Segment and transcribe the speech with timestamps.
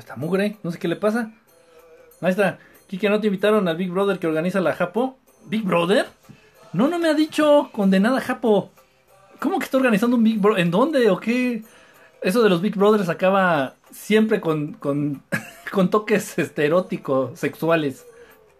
[0.00, 1.32] está mugre, no sé qué le pasa.
[2.20, 2.58] Ahí está.
[2.88, 5.16] Kike, ¿no te invitaron al Big Brother que organiza la Japo?
[5.46, 6.06] ¿Big Brother?
[6.72, 8.70] No, no me ha dicho condenada Japo.
[9.38, 10.60] ¿Cómo que está organizando un Big Brother?
[10.60, 11.62] ¿En dónde o qué?
[12.20, 15.22] Eso de los Big Brothers acaba siempre con, con,
[15.90, 18.06] toques este, eróticos, sexuales,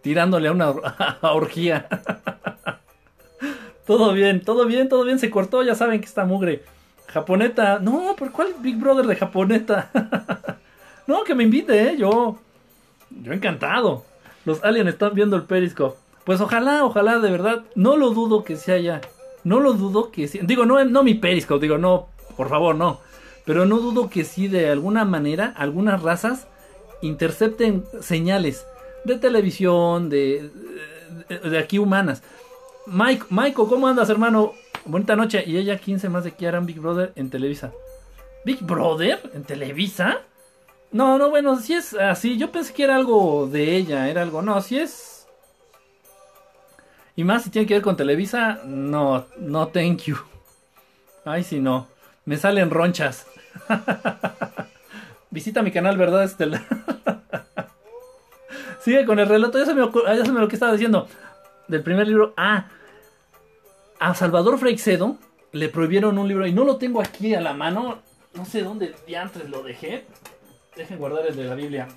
[0.00, 0.70] tirándole a una
[1.22, 1.88] orgía.
[3.86, 6.62] todo bien, todo bien, todo bien, se cortó, ya saben que está mugre.
[7.08, 9.90] Japoneta, no, ¿por cuál Big Brother de Japoneta?
[11.06, 11.96] No, que me invite, ¿eh?
[11.96, 12.38] yo,
[13.10, 14.04] yo encantado.
[14.44, 15.96] Los aliens están viendo el Periscope.
[16.24, 19.00] Pues ojalá, ojalá, de verdad, no lo dudo que se haya,
[19.44, 23.00] no lo dudo que sí, digo, no, no mi Periscope, digo, no, por favor, no.
[23.44, 26.46] Pero no dudo que sí, de alguna manera, algunas razas
[27.02, 28.66] intercepten señales
[29.04, 30.50] de televisión, de,
[31.28, 32.22] de, aquí humanas.
[32.86, 34.52] Mike, Michael, ¿cómo andas, hermano?
[34.84, 35.42] Bonita noche.
[35.46, 37.72] Y ella 15 más de que harán Big Brother en Televisa.
[38.44, 39.20] ¿Big Brother?
[39.34, 40.20] ¿En Televisa?
[40.92, 42.36] No, no, bueno, si es así.
[42.36, 44.42] Yo pensé que era algo de ella, era algo.
[44.42, 45.26] No, si es.
[47.16, 50.16] Y más si tiene que ver con Televisa, no, no, thank you.
[51.24, 51.88] Ay, si no.
[52.24, 53.26] Me salen ronchas.
[55.30, 56.64] Visita mi canal, ¿verdad, Estela?
[58.80, 59.58] Sigue con el relato.
[59.58, 61.06] Ya se, me ya se me lo que estaba diciendo.
[61.68, 62.34] Del primer libro.
[62.36, 62.66] Ah,
[64.00, 65.18] a Salvador Freixedo
[65.52, 67.98] le prohibieron un libro y no lo tengo aquí a la mano.
[68.34, 70.06] No sé dónde antes lo dejé.
[70.80, 71.88] Dejen guardar el de la Biblia.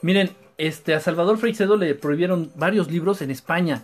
[0.00, 3.82] Miren, este, a Salvador Freixedo le prohibieron varios libros en España.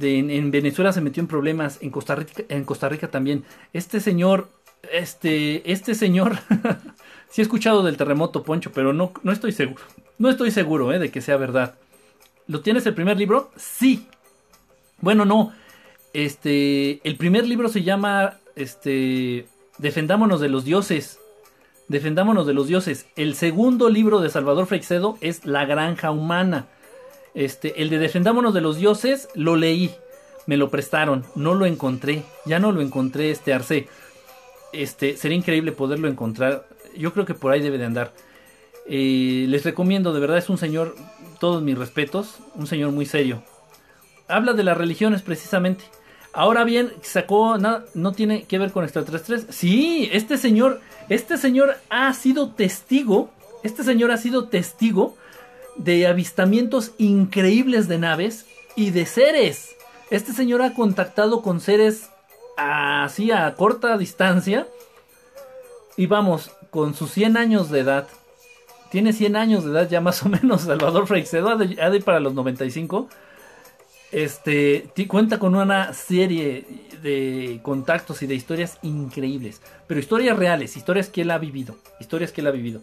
[0.00, 3.44] en, Venezuela se metió en problemas, en Costa Rica, en Costa Rica también.
[3.74, 4.48] Este señor,
[4.90, 6.38] este, este señor,
[7.30, 9.82] sí he escuchado del terremoto, Poncho, pero no, no estoy seguro,
[10.16, 11.74] no estoy seguro eh, de que sea verdad.
[12.46, 13.50] ¿Lo tienes el primer libro?
[13.56, 14.08] Sí.
[15.02, 15.52] Bueno, no.
[16.14, 21.18] Este, el primer libro se llama, este, Defendámonos de los dioses.
[21.92, 23.04] Defendámonos de los dioses.
[23.16, 26.68] El segundo libro de Salvador Freixedo es La Granja Humana.
[27.34, 29.94] Este, el de Defendámonos de los dioses lo leí,
[30.46, 33.88] me lo prestaron, no lo encontré, ya no lo encontré este Arce.
[34.72, 36.66] Este, sería increíble poderlo encontrar.
[36.96, 38.14] Yo creo que por ahí debe de andar.
[38.86, 40.96] Eh, les recomiendo, de verdad es un señor,
[41.40, 43.42] todos mis respetos, un señor muy serio.
[44.28, 45.84] Habla de las religiones precisamente.
[46.32, 49.46] Ahora bien, sacó nada, no tiene que ver con extraterrestres.
[49.50, 53.30] Sí, este señor, este señor ha sido testigo,
[53.62, 55.16] este señor ha sido testigo
[55.76, 59.76] de avistamientos increíbles de naves y de seres.
[60.10, 62.10] Este señor ha contactado con seres
[62.56, 64.66] así a corta distancia.
[65.96, 68.08] Y vamos, con sus 100 años de edad.
[68.90, 72.20] Tiene 100 años de edad ya más o menos Salvador Freixedo, ha de, ir para
[72.20, 73.08] los 95
[74.12, 76.64] este cuenta con una serie
[77.02, 82.30] de contactos y de historias increíbles, pero historias reales, historias que él ha vivido, historias
[82.30, 82.80] que él ha vivido.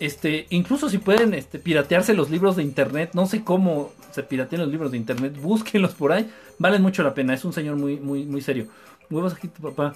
[0.00, 4.62] Este, incluso si pueden este, piratearse los libros de internet, no sé cómo se piratean
[4.62, 6.28] los libros de internet, búsquenlos por ahí,
[6.58, 8.66] valen mucho la pena, es un señor muy, muy, muy serio.
[9.08, 9.94] Huevos aquí papá.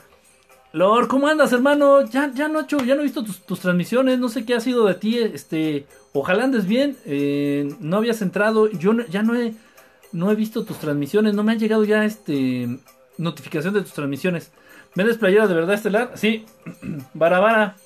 [0.73, 2.05] Lord, ¿cómo andas, hermano?
[2.05, 4.61] Ya, ya no he hecho, ya no he visto tus, transmisiones, no sé qué ha
[4.61, 9.55] sido de ti, este, ojalá andes bien, eh, no habías entrado, yo ya no he,
[10.17, 12.79] no he visto tus transmisiones, no me han llegado ya este
[13.19, 14.51] notificación de tus transmisiones.
[14.95, 16.13] ¿Vendes playera de verdad estelar?
[16.15, 16.47] Sí.
[17.15, 17.77] Barabara.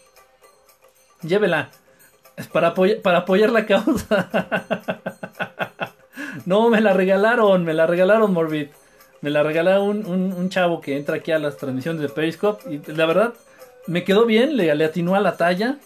[1.22, 1.70] Llévela.
[2.36, 4.28] Es para, para apoyar la causa.
[6.46, 8.68] no, me la regalaron, me la regalaron, Morbid.
[9.22, 12.62] Me la regaló un, un, chavo que entra aquí a las transmisiones de Periscope.
[12.72, 13.34] Y la verdad,
[13.88, 15.78] me quedó bien, le, le atinó a la talla.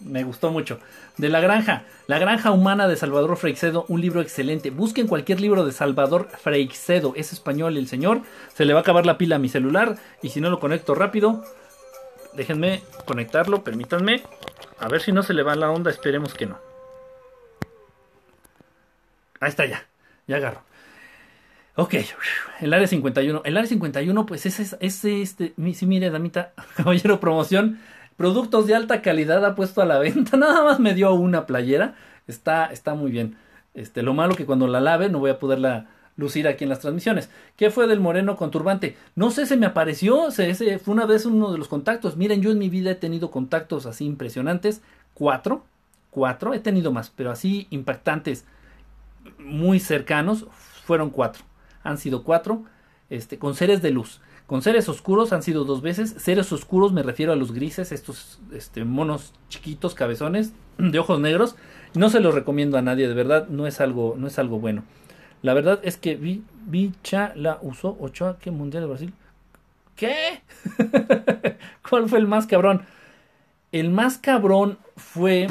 [0.00, 0.80] Me gustó mucho
[1.18, 4.70] de La Granja, La Granja Humana de Salvador Freixedo, un libro excelente.
[4.70, 8.22] Busquen cualquier libro de Salvador Freixedo, es español el señor.
[8.54, 10.94] Se le va a acabar la pila a mi celular y si no lo conecto
[10.94, 11.44] rápido,
[12.34, 14.22] déjenme conectarlo, permítanme.
[14.78, 16.58] A ver si no se le va la onda, esperemos que no.
[19.40, 19.86] Ahí está ya,
[20.26, 20.62] ya agarro.
[21.74, 21.94] Ok,
[22.60, 23.42] el área 51.
[23.44, 27.80] El área 51, pues ese es este, este, sí, mire, damita, caballero promoción
[28.22, 30.36] productos de alta calidad ha puesto a la venta.
[30.36, 31.96] Nada más me dio una playera.
[32.28, 33.36] Está, está muy bien.
[33.74, 36.78] Este, lo malo que cuando la lave no voy a poderla lucir aquí en las
[36.78, 37.30] transmisiones.
[37.56, 38.96] ¿Qué fue del moreno con turbante?
[39.16, 40.28] No sé, se me apareció.
[40.28, 42.16] ese fue una vez uno de los contactos.
[42.16, 44.82] Miren, yo en mi vida he tenido contactos así impresionantes.
[45.14, 45.64] Cuatro.
[46.12, 46.54] Cuatro.
[46.54, 48.44] He tenido más, pero así impactantes,
[49.36, 50.46] muy cercanos.
[50.84, 51.42] Fueron cuatro.
[51.82, 52.66] Han sido cuatro.
[53.10, 54.20] Este, con seres de luz.
[54.52, 56.14] Con seres oscuros han sido dos veces.
[56.18, 61.56] Seres oscuros me refiero a los grises, estos este, monos chiquitos, cabezones, de ojos negros.
[61.94, 64.84] No se los recomiendo a nadie, de verdad, no es algo, no es algo bueno.
[65.40, 69.14] La verdad es que vi, Bicha la usó Ochoa, ¿qué Mundial de Brasil?
[69.96, 70.42] ¿Qué?
[71.88, 72.82] ¿Cuál fue el más cabrón?
[73.72, 75.46] El más cabrón fue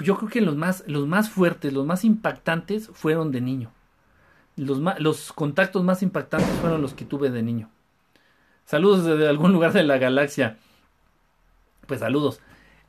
[0.00, 3.72] yo creo que los más, los más fuertes, los más impactantes fueron de niño.
[4.58, 7.70] Los, los contactos más impactantes fueron los que tuve de niño.
[8.66, 10.58] Saludos desde algún lugar de la galaxia.
[11.86, 12.40] Pues saludos.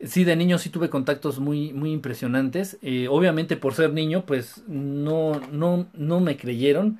[0.01, 2.77] Sí, de niño sí tuve contactos muy, muy impresionantes.
[2.81, 7.00] Eh, obviamente por ser niño, pues no, no, no me creyeron.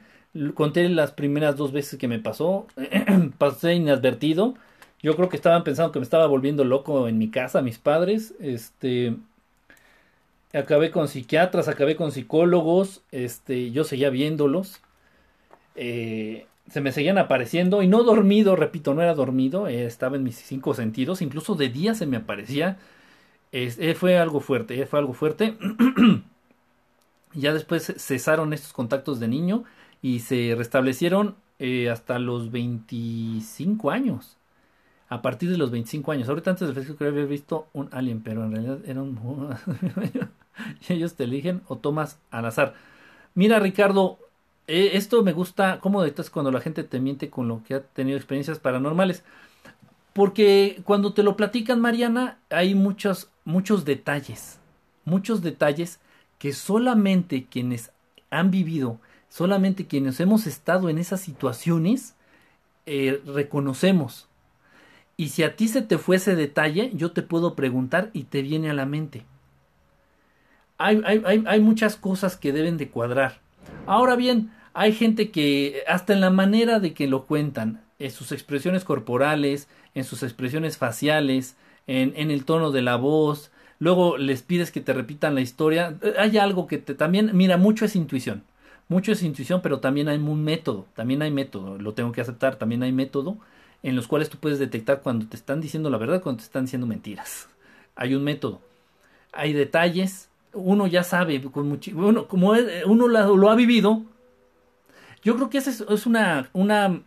[0.54, 2.68] Conté las primeras dos veces que me pasó.
[3.38, 4.56] Pasé inadvertido.
[5.02, 8.34] Yo creo que estaban pensando que me estaba volviendo loco en mi casa, mis padres.
[8.40, 9.16] Este.
[10.54, 13.04] Acabé con psiquiatras, acabé con psicólogos.
[13.12, 13.72] Este.
[13.72, 14.82] Yo seguía viéndolos.
[15.76, 17.84] Eh, se me seguían apareciendo.
[17.84, 19.68] Y no dormido, repito, no era dormido.
[19.68, 21.22] Eh, estaba en mis cinco sentidos.
[21.22, 22.78] Incluso de día se me aparecía.
[23.52, 25.58] Eh, fue algo fuerte, fue algo fuerte.
[27.34, 29.64] ya después cesaron estos contactos de niño
[30.02, 31.36] y se restablecieron
[31.92, 34.40] hasta los 25 años
[35.10, 36.30] a partir de los 25 años.
[36.30, 39.18] Ahorita antes del festival creo que visto un alien, pero en realidad era un...
[40.90, 42.74] ellos te eligen o tomas al azar.
[43.36, 44.20] Mira, Ricardo,
[44.68, 47.82] eh, esto me gusta, cómo detestas cuando la gente te miente con lo que ha
[47.82, 49.24] tenido experiencias paranormales.
[50.14, 54.60] Porque cuando te lo platican, Mariana, hay muchos, muchos detalles.
[55.06, 56.00] Muchos detalles
[56.38, 57.92] que solamente quienes
[58.30, 62.16] han vivido, solamente quienes hemos estado en esas situaciones,
[62.86, 64.28] eh, reconocemos.
[65.18, 68.70] Y si a ti se te fuese detalle, yo te puedo preguntar y te viene
[68.70, 69.26] a la mente.
[70.80, 73.40] Hay, hay, hay, muchas cosas que deben de cuadrar.
[73.86, 78.32] Ahora bien, hay gente que hasta en la manera de que lo cuentan, en sus
[78.32, 81.56] expresiones corporales, en sus expresiones faciales,
[81.86, 85.98] en, en el tono de la voz, luego les pides que te repitan la historia,
[86.18, 88.44] hay algo que te también, mira, mucho es intuición,
[88.88, 92.56] mucho es intuición, pero también hay un método, también hay método, lo tengo que aceptar,
[92.56, 93.38] también hay método
[93.84, 96.66] en los cuales tú puedes detectar cuando te están diciendo la verdad, cuando te están
[96.66, 97.48] diciendo mentiras.
[97.96, 98.62] Hay un método.
[99.32, 100.29] Hay detalles.
[100.54, 102.54] Uno ya sabe, con bueno, como
[102.86, 104.04] uno lo, ha vivido,
[105.24, 107.02] yo creo que esa es, una, una,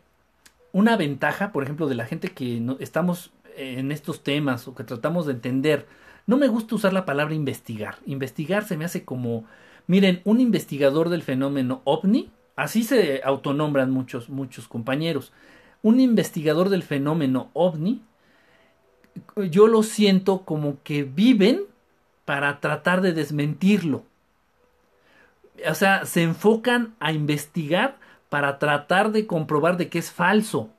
[0.73, 4.85] una, ventaja, por ejemplo, de la gente que no, estamos en estos temas o que
[4.85, 5.87] tratamos de entender.
[6.27, 7.97] No me gusta usar la palabra investigar.
[8.07, 9.45] Investigar se me hace como,
[9.87, 15.33] miren, un investigador del fenómeno ovni, así se autonombran muchos, muchos compañeros
[15.83, 18.03] un investigador del fenómeno ovni,
[19.51, 21.65] yo lo siento como que viven
[22.25, 24.05] para tratar de desmentirlo.
[25.69, 27.97] O sea, se enfocan a investigar
[28.29, 30.71] para tratar de comprobar de que es falso.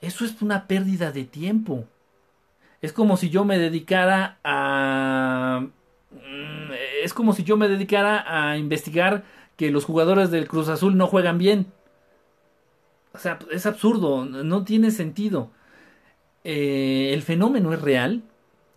[0.00, 1.84] Eso es una pérdida de tiempo.
[2.82, 5.66] Es como si yo me dedicara a...
[6.12, 9.24] Mm, es como si yo me dedicara a investigar
[9.56, 11.66] que los jugadores del Cruz Azul no juegan bien.
[13.12, 15.50] O sea, es absurdo, no tiene sentido.
[16.44, 18.22] Eh, el fenómeno es real,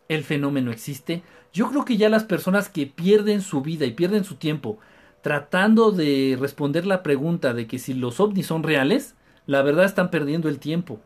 [0.08, 1.24] el fenómeno existe.
[1.57, 4.77] Yo creo que ya las personas que pierden su vida y pierden su tiempo
[5.24, 9.15] tratando de responder la pregunta de que si los ovnis son reales,
[9.48, 11.00] la verdad están perdiendo el tiempo.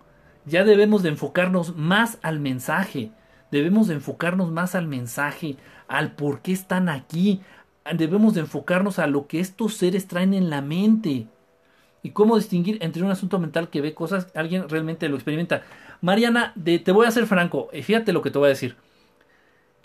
[0.45, 3.11] Ya debemos de enfocarnos más al mensaje,
[3.49, 5.55] debemos de enfocarnos más al mensaje,
[5.87, 7.39] al por qué están aquí,
[7.95, 11.27] debemos de enfocarnos a lo que estos seres traen en la mente
[12.03, 15.61] y cómo distinguir entre un asunto mental que ve cosas, alguien realmente lo experimenta.
[16.01, 18.75] Mariana, te voy a ser franco, eh, fíjate lo que te voy a decir.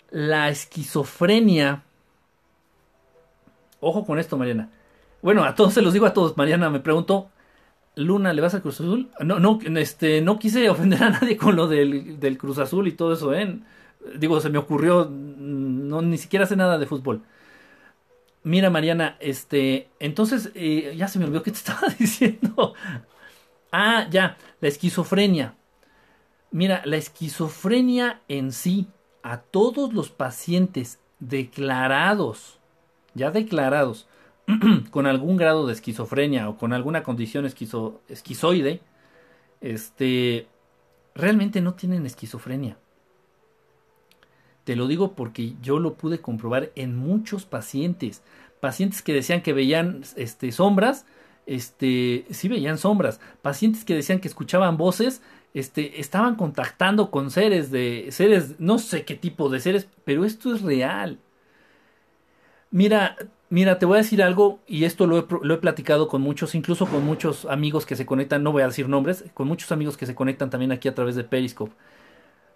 [0.09, 1.83] La esquizofrenia.
[3.79, 4.69] Ojo con esto, Mariana.
[5.21, 6.37] Bueno, a todos se los digo a todos.
[6.37, 7.29] Mariana me preguntó,
[7.95, 9.09] Luna, ¿le vas al Cruz Azul?
[9.19, 12.93] No, no, este, no quise ofender a nadie con lo del, del Cruz Azul y
[12.93, 13.59] todo eso, ¿eh?
[14.15, 17.21] Digo, se me ocurrió, no, ni siquiera sé nada de fútbol.
[18.43, 22.73] Mira, Mariana, este, entonces, eh, ya se me olvidó que te estaba diciendo.
[23.71, 25.55] ah, ya, la esquizofrenia.
[26.51, 28.87] Mira, la esquizofrenia en sí,
[29.27, 32.59] a todos los pacientes declarados,
[33.13, 34.07] ya declarados,
[34.89, 38.79] con algún grado de esquizofrenia o con alguna condición esquizo, esquizoide,
[39.59, 40.47] este,
[41.13, 42.77] realmente no tienen esquizofrenia.
[44.63, 48.23] Te lo digo porque yo lo pude comprobar en muchos pacientes.
[48.61, 51.05] Pacientes que decían que veían este, sombras,
[51.47, 53.19] este, sí veían sombras.
[53.41, 55.21] Pacientes que decían que escuchaban voces,
[55.59, 60.53] este, estaban contactando con seres de seres, no sé qué tipo de seres, pero esto
[60.53, 61.19] es real.
[62.69, 63.15] Mira,
[63.49, 66.53] mira, te voy a decir algo y esto lo he, lo he, platicado con muchos,
[66.53, 69.97] incluso con muchos amigos que se conectan, no voy a decir nombres, con muchos amigos
[69.97, 71.73] que se conectan también aquí a través de Periscope.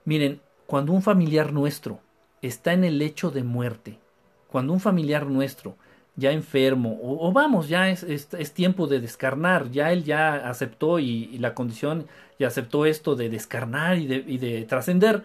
[0.05, 2.01] Miren, cuando un familiar nuestro
[2.41, 3.99] está en el lecho de muerte,
[4.47, 5.75] cuando un familiar nuestro
[6.15, 11.37] ya enfermo, o, vamos, ya es, es, tiempo de descarnar, ya él ya aceptó y,
[11.39, 15.23] la condición y aceptó esto de descarnar y de, y de trascender.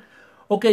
[0.48, 0.66] Ok,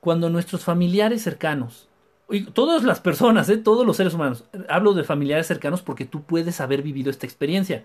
[0.00, 1.88] cuando nuestros familiares cercanos
[2.28, 3.56] y todas las personas, ¿eh?
[3.56, 7.84] todos los seres humanos, hablo de familiares cercanos porque tú puedes haber vivido esta experiencia.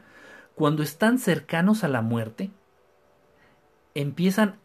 [0.56, 2.52] Cuando están cercanos a la muerte,
[3.94, 4.56] empiezan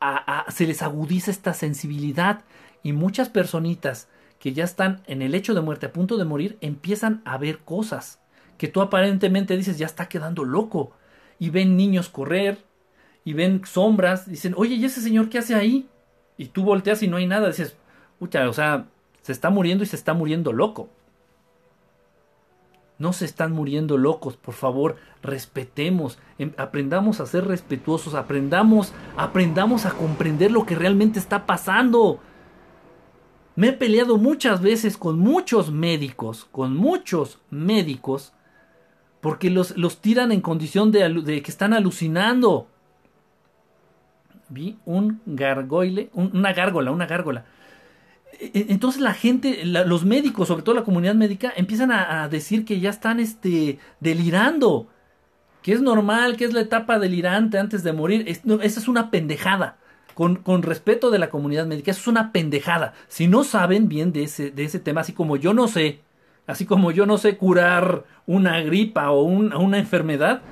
[0.00, 2.44] a, a, se les agudiza esta sensibilidad
[2.82, 6.58] y muchas personitas que ya están en el hecho de muerte, a punto de morir,
[6.60, 8.20] empiezan a ver cosas
[8.56, 10.92] que tú aparentemente dices ya está quedando loco
[11.38, 12.58] y ven niños correr
[13.24, 15.88] y ven sombras, dicen, oye, ¿y ese señor qué hace ahí?
[16.36, 17.76] Y tú volteas y no hay nada, dices,
[18.18, 18.86] pucha, o sea,
[19.22, 20.88] se está muriendo y se está muriendo loco.
[22.98, 29.86] No se están muriendo locos, por favor, respetemos, em, aprendamos a ser respetuosos, aprendamos, aprendamos
[29.86, 32.20] a comprender lo que realmente está pasando.
[33.58, 38.32] Me he peleado muchas veces con muchos médicos, con muchos médicos,
[39.20, 42.68] porque los, los tiran en condición de, que están alucinando.
[44.48, 47.46] Vi un gargoyle, un, una gárgola, una gárgola.
[48.38, 52.64] E, e, entonces la gente, los médicos, sobre todo la comunidad médica, empiezan a, decir
[52.64, 54.86] que ya están este, delirando,
[55.62, 58.24] que es normal, que es la etapa delirante antes de morir.
[58.28, 59.77] Esa es una pendejada.
[60.18, 62.92] Con, respeto de la comunidad médica, eso es una pendejada.
[63.06, 66.00] Si no saben bien de ese, de ese tema, así como yo no sé,
[66.48, 70.42] así como yo no sé curar una gripa o un, una enfermedad,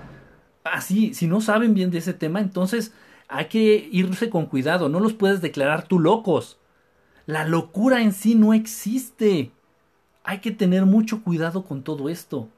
[0.63, 2.93] así, si no saben bien de ese tema, entonces
[3.27, 6.61] hay que irse con cuidado, no los puedes declarar tú locos.
[7.27, 9.51] La locura en sí no existe.
[10.23, 12.49] Hay que tener mucho cuidado con todo esto.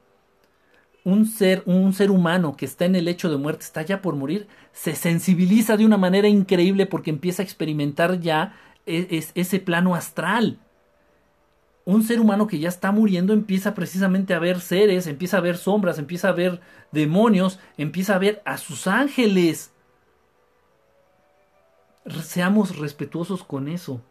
[1.03, 4.15] Un ser, un ser humano que está en el hecho de muerte, está ya por
[4.15, 4.47] morir,
[4.79, 8.55] se sensibiliza de una manera increíble porque empieza a experimentar ya
[8.85, 10.57] es, ese plano astral.
[11.83, 15.57] Un ser humano que ya está muriendo empieza precisamente a ver seres, empieza a ver
[15.57, 16.61] sombras, empieza a ver
[16.93, 19.73] demonios, empieza a ver a sus ángeles.
[22.23, 24.01] Seamos respetuosos con eso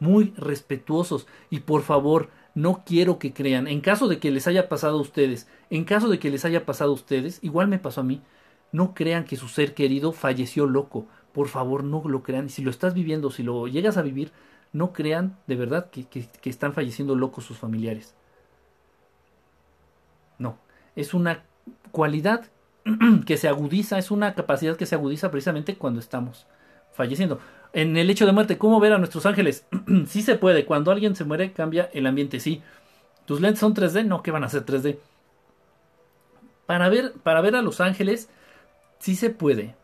[0.00, 4.68] muy respetuosos y por favor no quiero que crean, en caso de que les haya
[4.68, 8.02] pasado a ustedes, en caso de que les haya pasado a ustedes, igual me pasó
[8.02, 8.20] a mí,
[8.74, 12.70] no crean que su ser querido falleció loco, por favor no lo crean, si lo
[12.70, 14.32] estás viviendo, si lo llegas a vivir,
[14.72, 18.14] no crean de verdad que, que, que están falleciendo locos sus familiares.
[20.38, 20.58] No,
[20.96, 21.44] es una
[21.92, 22.46] cualidad
[23.26, 26.46] que se agudiza, es una capacidad que se agudiza precisamente cuando estamos
[26.92, 27.38] falleciendo
[27.72, 29.66] en el hecho de muerte, ¿cómo ver a nuestros ángeles?
[30.06, 30.64] sí se puede.
[30.64, 32.60] Cuando alguien se muere, cambia el ambiente, sí.
[33.24, 34.04] ¿Tus lentes son 3D?
[34.04, 34.98] No, ¿qué van a ser 3D?
[36.66, 38.30] Para ver, para ver a los ángeles,
[39.04, 39.76] sí se puede.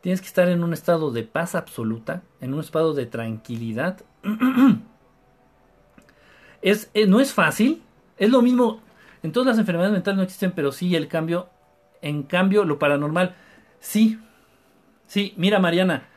[0.00, 4.02] Tienes que estar en un estado de paz absoluta, en un estado de tranquilidad.
[6.62, 7.82] es, eh, no es fácil.
[8.16, 8.80] Es lo mismo.
[9.22, 11.50] En todas las enfermedades mentales no existen, pero sí el cambio.
[12.00, 13.36] En cambio, lo paranormal,
[13.78, 14.18] sí.
[15.06, 16.08] Sí, mira, Mariana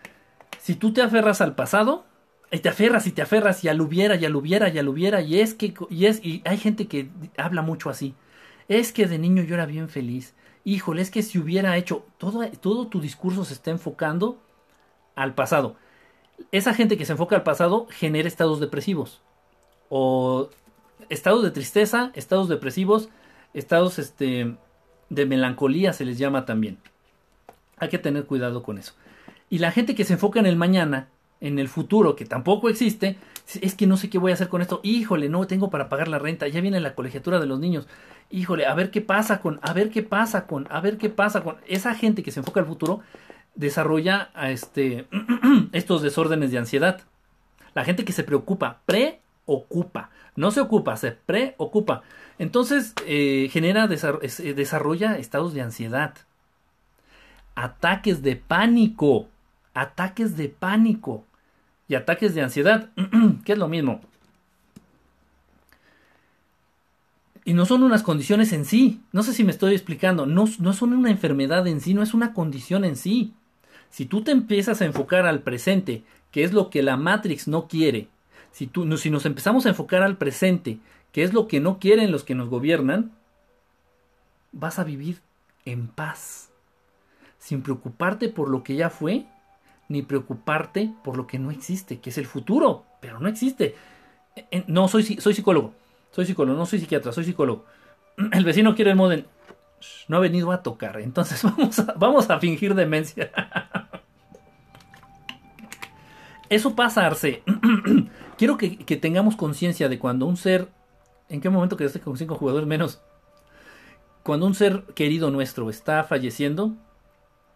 [0.66, 2.06] si tú te aferras al pasado,
[2.52, 5.22] y te aferras y te aferras y al hubiera y al hubiera y al hubiera
[5.22, 8.16] y es que y es y hay gente que habla mucho así.
[8.68, 10.34] Es que de niño yo era bien feliz.
[10.66, 14.40] Híjole, es que si hubiera hecho todo todo tu discurso se está enfocando
[15.16, 15.76] al pasado.
[16.52, 19.22] Esa gente que se enfoca al pasado genera estados depresivos
[19.90, 20.50] o
[21.10, 23.10] estados de tristeza, estados depresivos,
[23.54, 24.56] estados este
[25.10, 26.80] de melancolía se les llama también.
[27.78, 28.94] Hay que tener cuidado con eso.
[29.52, 31.10] Y la gente que se enfoca en el mañana,
[31.46, 33.18] en el futuro, que tampoco existe,
[33.62, 34.80] es que no sé qué voy a hacer con esto.
[34.84, 37.88] Híjole, no tengo para pagar la renta, ya viene la colegiatura de los niños.
[38.32, 41.42] Híjole, a ver qué pasa con, a ver qué pasa con, a ver qué pasa
[41.42, 41.58] con.
[41.68, 43.02] Esa gente que se enfoca al futuro
[43.54, 45.08] desarrolla este,
[45.72, 47.02] estos desórdenes de ansiedad.
[47.76, 52.02] La gente que se preocupa, preocupa, no se ocupa, se preocupa.
[52.40, 56.16] Entonces eh, genera, desarrolla estados de ansiedad,
[57.56, 59.28] ataques de pánico
[59.76, 61.26] ataques de pánico
[61.88, 62.90] y ataques de ansiedad,
[63.46, 64.02] que es lo mismo.
[67.44, 69.02] Y no son unas condiciones en sí.
[69.12, 70.26] No sé si me estoy explicando.
[70.26, 73.34] No, no son una enfermedad en sí, no es una condición en sí.
[73.92, 77.68] Si tú te empiezas a enfocar al presente, que es lo que la Matrix no
[77.68, 78.08] quiere,
[78.52, 80.80] si, tú, si nos empezamos a enfocar al presente,
[81.12, 83.12] que es lo que no quieren los que nos gobiernan,
[84.52, 85.22] vas a vivir
[85.66, 86.50] en paz,
[87.38, 89.26] sin preocuparte por lo que ya fue
[89.88, 93.76] ni preocuparte por lo que no existe, que es el futuro, pero no existe.
[94.68, 95.74] No, soy, soy psicólogo,
[96.12, 97.66] soy psicólogo, no soy psiquiatra, soy psicólogo.
[98.32, 99.26] El vecino quiere el modem,
[100.08, 103.32] no ha venido a tocar, entonces vamos a, vamos a fingir demencia.
[106.50, 107.44] Eso pasa, Arce.
[108.38, 110.70] Quiero que, que tengamos conciencia de cuando un ser,
[111.30, 113.02] ¿en qué momento quedaste con cinco jugadores menos?
[114.24, 116.74] Cuando un ser querido nuestro está falleciendo,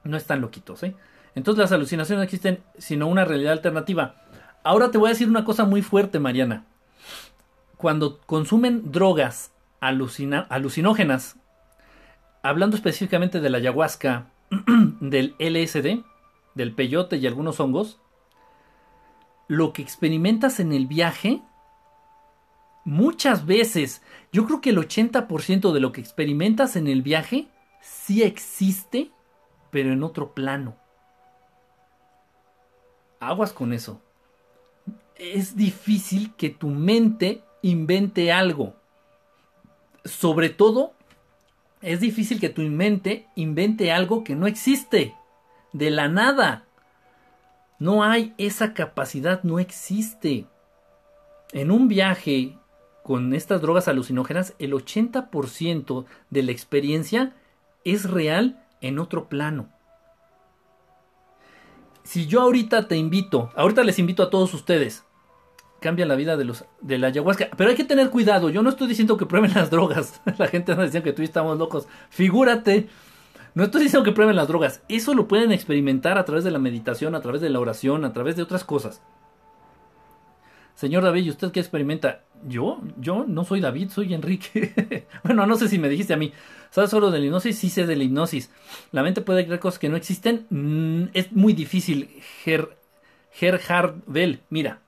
[0.04, 0.96] no están loquitos, ¿eh?
[1.36, 4.16] Entonces las alucinaciones no existen, sino una realidad alternativa.
[4.64, 6.66] Ahora te voy a decir una cosa muy fuerte, Mariana.
[7.78, 11.38] cuando consumen drogas alucinógenas,
[12.44, 14.28] hablando específicamente de la ayahuasca,
[15.00, 16.04] del LSD,
[16.56, 18.00] del peyote y algunos hongos,
[19.48, 21.42] lo que experimentas en el viaje,
[22.84, 27.48] muchas veces, yo creo que el 80% de lo que experimentas en el viaje
[27.82, 29.12] sí existe,
[29.72, 30.76] pero en otro plano.
[33.20, 34.02] Aguas con eso.
[35.16, 38.76] Es difícil que tu mente invente algo.
[40.06, 40.94] Sobre todo,
[41.82, 45.16] es difícil que tu mente invente algo que no existe.
[45.74, 46.66] De la nada.
[47.78, 50.46] No hay esa capacidad, no existe.
[51.52, 52.58] En un viaje
[53.04, 57.34] con estas drogas alucinógenas, el 80% de la experiencia
[57.84, 59.70] es real en otro plano.
[62.10, 65.04] Si yo ahorita te invito, ahorita les invito a todos ustedes
[65.80, 67.50] cambia la vida de los de la ayahuasca.
[67.56, 68.50] Pero hay que tener cuidado.
[68.50, 70.20] Yo no estoy diciendo que prueben las drogas.
[70.40, 71.88] La gente anda diciendo que tú y estamos locos.
[72.10, 72.90] Figúrate.
[73.54, 74.82] No estoy diciendo que prueben las drogas.
[74.90, 78.12] Eso lo pueden experimentar a través de la meditación, a través de la oración, a
[78.12, 79.04] través de otras cosas.
[80.80, 82.22] Señor David, ¿y usted qué experimenta?
[82.48, 85.06] Yo, yo no soy David, soy Enrique.
[85.26, 86.32] bueno, no sé si me dijiste a mí.
[86.70, 87.60] ¿Sabes solo de la hipnosis?
[87.60, 88.50] Sí sé de la hipnosis.
[88.94, 90.48] La mente puede creer cosas que no existen.
[90.50, 92.10] Mm, es muy difícil.
[92.46, 92.78] Ger,
[93.34, 94.80] Gerhard Bell, mira,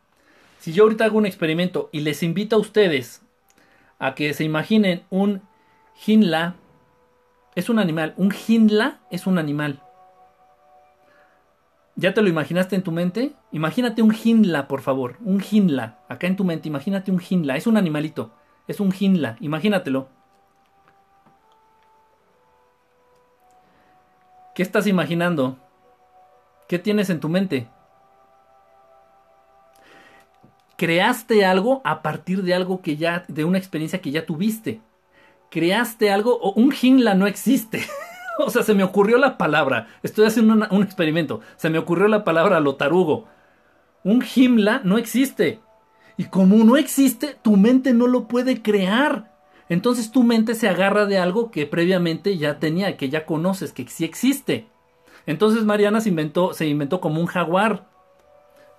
[0.60, 3.22] si yo ahorita hago un experimento y les invito a ustedes
[4.00, 5.42] a que se imaginen un
[5.96, 6.56] jinla,
[7.54, 9.84] es un animal, un jinla es un animal.
[11.96, 13.34] ¿Ya te lo imaginaste en tu mente?
[13.52, 17.68] Imagínate un jinla, por favor, un jinla, acá en tu mente, imagínate un jinla, es
[17.68, 18.32] un animalito,
[18.68, 20.08] es un jinla, imagínatelo.
[24.56, 25.58] ¿Qué estás imaginando?
[26.68, 27.68] ¿Qué tienes en tu mente?
[30.82, 34.82] creaste algo a partir de algo que ya, de una experiencia que ya tuviste.
[35.52, 37.84] Creaste algo, o un jinla no existe.
[38.40, 39.88] o sea, se me ocurrió la palabra.
[40.04, 41.42] Estoy haciendo un experimento.
[41.58, 43.28] Se me ocurrió la palabra lotarugo.
[44.04, 45.60] Un himla no existe.
[46.18, 49.32] Y como no existe, tu mente no lo puede crear.
[49.70, 53.88] Entonces tu mente se agarra de algo que previamente ya tenía, que ya conoces, que
[53.88, 54.68] sí existe.
[55.26, 57.88] Entonces Mariana se inventó, se inventó como un jaguar.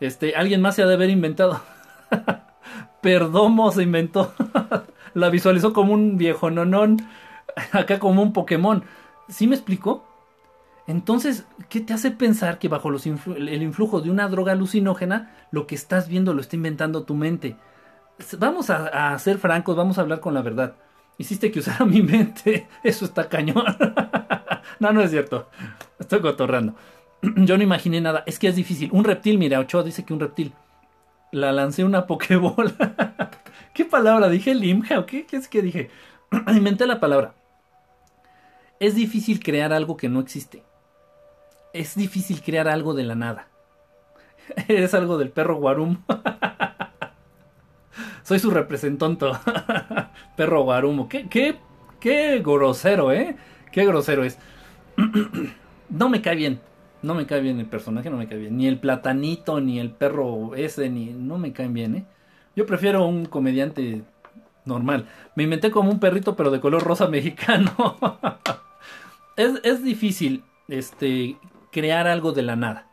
[0.00, 1.62] Este, alguien más se ha de haber inventado.
[3.00, 4.34] Perdomo se inventó.
[5.14, 6.98] la visualizó como un viejo nonón.
[7.72, 8.84] Acá como un Pokémon.
[9.28, 10.04] ¿Sí me explicó?
[10.87, 15.74] Entonces, ¿qué te hace pensar que bajo el influjo de una droga alucinógena, lo que
[15.74, 17.56] estás viendo lo está inventando tu mente?
[18.38, 20.76] Vamos a, a ser francos, vamos a hablar con la verdad.
[21.18, 22.68] Hiciste que usara mi mente.
[22.82, 23.64] Eso está cañón.
[24.80, 25.48] no, no es cierto.
[25.98, 26.74] Estoy cotorrando.
[27.22, 28.24] Yo no imaginé nada.
[28.26, 28.90] Es que es difícil.
[28.92, 30.52] Un reptil, mira, Ochoa dice que un reptil
[31.32, 32.74] la lancé una pokebola.
[33.74, 34.28] ¿Qué palabra?
[34.28, 35.26] ¿Dije limja o qué?
[35.26, 35.90] ¿Qué es que dije?
[36.48, 37.35] Inventé la palabra.
[38.83, 40.64] Es difícil crear algo que no existe.
[41.73, 43.47] Es difícil crear algo de la nada.
[44.66, 46.03] Eres algo del perro Guarum.
[48.25, 49.27] Soy su representante.
[50.37, 51.09] perro Guarumo.
[51.09, 51.59] ¿Qué, qué,
[52.01, 53.37] qué grosero, ¿eh?
[53.71, 54.37] Qué grosero es.
[55.88, 56.59] no me cae bien.
[57.03, 58.57] No me cae bien el personaje, no me cae bien.
[58.57, 61.12] Ni el platanito, ni el perro ese, ni.
[61.12, 62.05] No me caen bien, ¿eh?
[62.57, 64.03] Yo prefiero un comediante
[64.64, 65.07] normal.
[65.37, 67.73] Me inventé como un perrito, pero de color rosa mexicano.
[69.37, 71.37] Es, es, difícil este,
[71.71, 72.87] crear algo de la nada.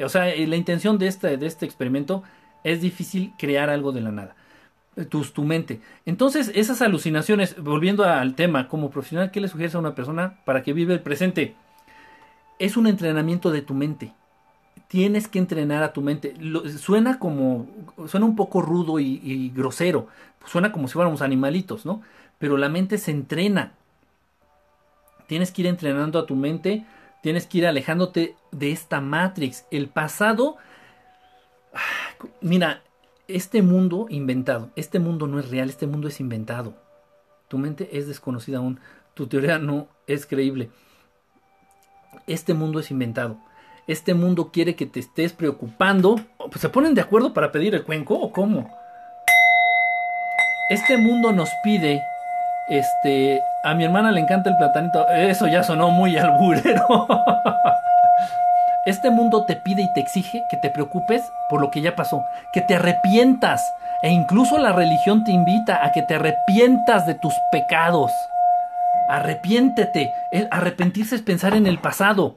[0.00, 2.22] O sea, la intención de este, de este experimento
[2.64, 4.36] es difícil crear algo de la nada.
[5.10, 5.80] Tu, tu mente.
[6.06, 10.62] Entonces, esas alucinaciones, volviendo al tema, como profesional, ¿qué le sugieres a una persona para
[10.62, 11.56] que vive el presente?
[12.58, 14.12] es un entrenamiento de tu mente.
[14.88, 16.34] Tienes que entrenar a tu mente.
[16.78, 17.66] suena como,
[18.06, 20.08] suena un poco rudo y, grosero.
[20.46, 22.02] Suena como si fuéramos animalitos, ¿no?
[22.38, 23.72] Pero la mente se entrena.
[25.26, 26.84] Tienes que ir entrenando a tu mente.
[27.22, 29.66] Tienes que ir alejándote de esta Matrix.
[29.70, 30.56] El pasado.
[32.40, 32.82] Mira,
[33.28, 34.70] este mundo inventado.
[34.76, 35.68] Este mundo no es real.
[35.68, 36.74] Este mundo es inventado.
[37.48, 38.80] Tu mente es desconocida aún.
[39.14, 40.70] Tu teoría no es creíble
[42.26, 43.36] este mundo es inventado.
[43.86, 46.16] Este mundo quiere que te estés preocupando.
[46.38, 48.70] Pues, ¿Se ponen de acuerdo para pedir el cuenco o cómo?
[50.70, 52.00] Este mundo nos pide.
[52.68, 53.42] Este.
[53.62, 55.08] A mi hermana le encanta el platanito.
[55.08, 57.06] Eso ya sonó muy alburero.
[58.86, 62.22] Este mundo te pide y te exige que te preocupes por lo que ya pasó,
[62.52, 63.62] que te arrepientas.
[64.02, 68.12] E incluso la religión te invita a que te arrepientas de tus pecados.
[69.08, 70.12] Arrepiéntete.
[70.32, 72.36] El arrepentirse es pensar en el pasado.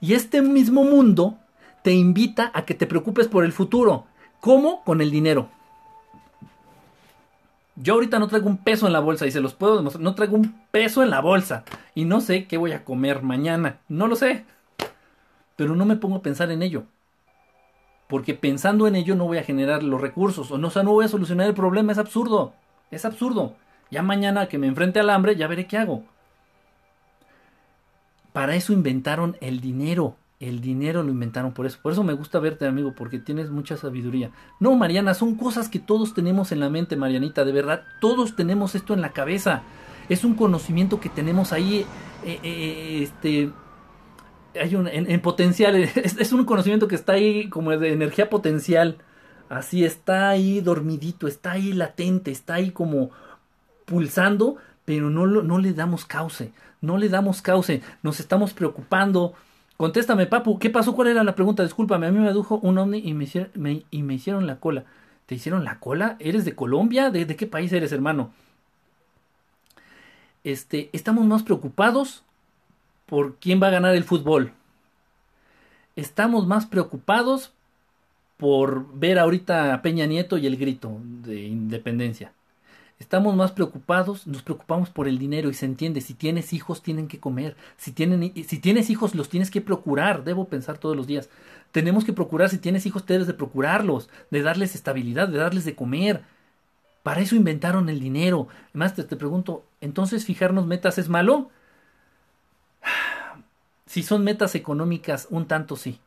[0.00, 1.34] Y este mismo mundo
[1.82, 4.06] te invita a que te preocupes por el futuro.
[4.40, 4.82] ¿Cómo?
[4.84, 5.50] Con el dinero.
[7.76, 10.02] Yo ahorita no traigo un peso en la bolsa y se los puedo demostrar.
[10.02, 11.64] No traigo un peso en la bolsa.
[11.94, 13.80] Y no sé qué voy a comer mañana.
[13.88, 14.44] No lo sé.
[15.56, 16.84] Pero no me pongo a pensar en ello.
[18.08, 20.50] Porque pensando en ello no voy a generar los recursos.
[20.50, 21.92] O no, o sea, no voy a solucionar el problema.
[21.92, 22.54] Es absurdo.
[22.90, 23.56] Es absurdo.
[23.90, 26.02] Ya mañana que me enfrente al hambre, ya veré qué hago.
[28.32, 30.16] Para eso inventaron el dinero.
[30.38, 31.78] El dinero lo inventaron por eso.
[31.80, 34.30] Por eso me gusta verte, amigo, porque tienes mucha sabiduría.
[34.60, 37.44] No, Mariana, son cosas que todos tenemos en la mente, Marianita.
[37.44, 39.62] De verdad, todos tenemos esto en la cabeza.
[40.10, 41.86] Es un conocimiento que tenemos ahí.
[42.24, 43.50] Eh, eh, este.
[44.60, 45.74] Hay un, en, potencial.
[45.94, 48.98] Es, es, un conocimiento que está ahí como de energía potencial.
[49.48, 53.10] Así está ahí dormidito, está ahí latente, está ahí como
[53.84, 56.52] pulsando, pero no, no le damos cauce.
[56.82, 57.80] No le damos cauce.
[58.02, 59.34] Nos estamos preocupando
[59.76, 60.94] Contéstame, papu, ¿qué pasó?
[60.94, 61.62] ¿Cuál era la pregunta?
[61.62, 63.50] Discúlpame, a mí me dujo un ovni y me, hicieron,
[63.90, 64.84] y me hicieron la cola.
[65.26, 66.16] ¿Te hicieron la cola?
[66.18, 67.10] ¿Eres de Colombia?
[67.10, 68.32] ¿De, qué país eres, hermano?
[70.44, 72.22] Este, estamos más preocupados
[73.06, 74.52] por quién va a ganar el fútbol.
[75.96, 77.52] Estamos más preocupados
[78.36, 82.32] por ver ahorita a Peña Nieto y el grito de independencia.
[82.98, 87.08] Estamos más preocupados, nos preocupamos por el dinero y se entiende, si tienes hijos tienen
[87.08, 91.06] que comer, si, tienen, si tienes hijos los tienes que procurar, debo pensar todos los
[91.06, 91.28] días.
[91.72, 95.74] Tenemos que procurar, si tienes hijos debes de procurarlos, de darles estabilidad, de darles de
[95.74, 96.22] comer.
[97.02, 98.48] Para eso inventaron el dinero.
[98.70, 101.50] Además te, te pregunto, ¿entonces fijarnos metas es malo?
[103.86, 106.00] Si son metas económicas, un tanto sí.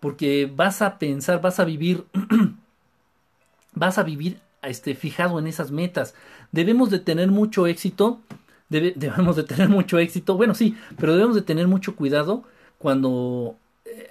[0.00, 2.04] Porque vas a pensar, vas a vivir,
[3.74, 6.14] vas a vivir este, fijado en esas metas.
[6.52, 8.20] Debemos de tener mucho éxito,
[8.68, 12.44] debemos de tener mucho éxito, bueno sí, pero debemos de tener mucho cuidado
[12.78, 14.08] cuando eh,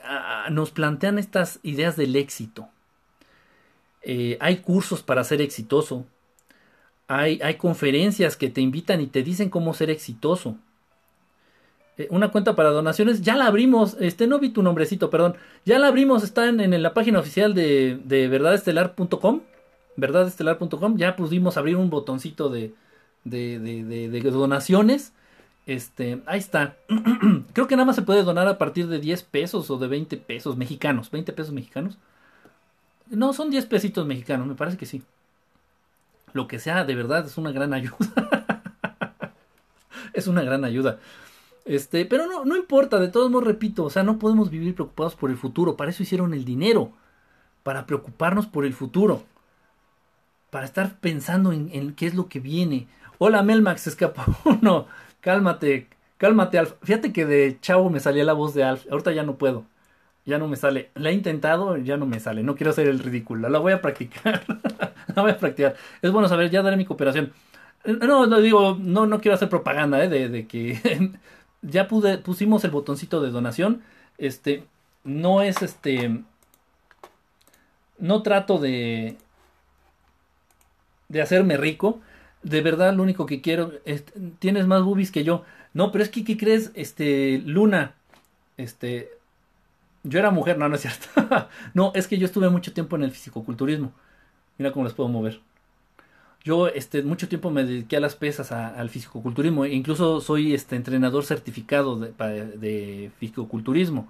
[0.51, 2.67] nos plantean estas ideas del éxito.
[4.01, 6.05] Eh, hay cursos para ser exitoso,
[7.07, 10.55] hay, conferencias que te invitan y te dicen cómo ser exitoso.
[11.97, 15.35] Eh, una cuenta para donaciones, ya la abrimos, este no vi tu nombrecito, perdón,
[15.65, 19.41] ya la abrimos, está en, la página oficial de, de verdadestelar.com
[19.99, 22.73] verdadestelar.com, ya pudimos abrir un botoncito de,
[23.23, 25.13] de, donaciones.
[25.65, 26.77] Este, ahí está.
[27.53, 30.17] Creo que nada más se puede donar a partir de 10 pesos o de 20
[30.17, 31.11] pesos mexicanos.
[31.11, 31.97] 20 pesos mexicanos.
[33.09, 35.03] No, son 10 pesitos mexicanos, me parece que sí.
[36.33, 38.63] Lo que sea, de verdad, es una gran ayuda.
[40.13, 40.99] es una gran ayuda.
[41.65, 45.15] Este, pero no, no importa, de todos modos repito, o sea, no podemos vivir preocupados
[45.15, 45.75] por el futuro.
[45.77, 46.91] Para eso hicieron el dinero.
[47.63, 49.23] Para preocuparnos por el futuro
[50.49, 52.87] para estar pensando en, qué es lo que viene.
[53.17, 54.87] Hola Melmax, se escapó uno.
[55.21, 56.73] Cálmate, cálmate, Alf.
[56.83, 58.85] Fíjate que de chavo me salía la voz de Alf.
[58.91, 59.65] Ahorita ya no puedo.
[60.25, 60.91] Ya no me sale.
[60.95, 62.43] La he intentado, ya no me sale.
[62.43, 63.49] No quiero hacer el ridículo.
[63.49, 64.43] La voy a practicar.
[65.15, 65.75] la voy a practicar.
[66.01, 67.33] Es bueno saber, ya daré mi cooperación.
[67.85, 70.09] No, no digo, no, no quiero hacer propaganda, ¿eh?
[70.09, 71.11] de, de que
[71.61, 73.81] ya pude, pusimos el botoncito de donación.
[74.17, 74.65] Este,
[75.03, 76.23] no es este.
[77.97, 79.17] No trato de
[81.09, 81.99] de hacerme rico.
[82.43, 84.05] De verdad, lo único que quiero es,
[84.39, 85.43] tienes más boobies que yo.
[85.73, 86.71] No, pero es que, ¿qué crees?
[86.73, 87.95] Este, Luna,
[88.57, 89.09] este,
[90.03, 91.07] yo era mujer, no, no es cierto.
[91.73, 93.91] no, es que yo estuve mucho tiempo en el fisicoculturismo.
[94.57, 95.41] Mira cómo les puedo mover.
[96.43, 99.65] Yo, este, mucho tiempo me dediqué a las pesas, al fisicoculturismo.
[99.65, 102.11] E incluso soy, este, entrenador certificado de,
[102.57, 104.07] de fisicoculturismo.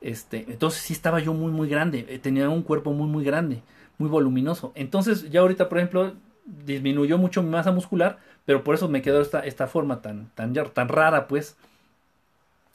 [0.00, 2.06] Este, entonces sí estaba yo muy, muy grande.
[2.08, 3.62] Eh, tenía un cuerpo muy, muy grande,
[3.98, 4.72] muy voluminoso.
[4.74, 6.14] Entonces, ya ahorita, por ejemplo,
[6.48, 10.54] disminuyó mucho mi masa muscular, pero por eso me quedó esta, esta forma tan, tan,
[10.54, 11.56] tan rara, pues.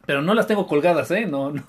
[0.06, 1.26] Pero no las tengo colgadas, ¿eh?
[1.26, 1.64] No, no.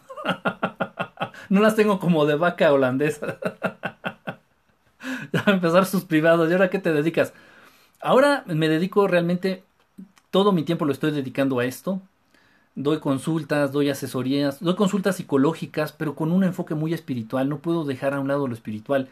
[1.49, 3.38] las tengo como de vaca holandesa.
[5.33, 6.51] ya a empezar sus privados.
[6.51, 7.33] ¿Y ahora qué te dedicas?
[8.01, 9.64] Ahora me dedico realmente,
[10.31, 12.03] todo mi tiempo lo estoy dedicando a esto.
[12.75, 17.49] Doy consultas, doy asesorías, doy consultas psicológicas, pero con un enfoque muy espiritual.
[17.49, 19.09] No puedo dejar a un lado lo espiritual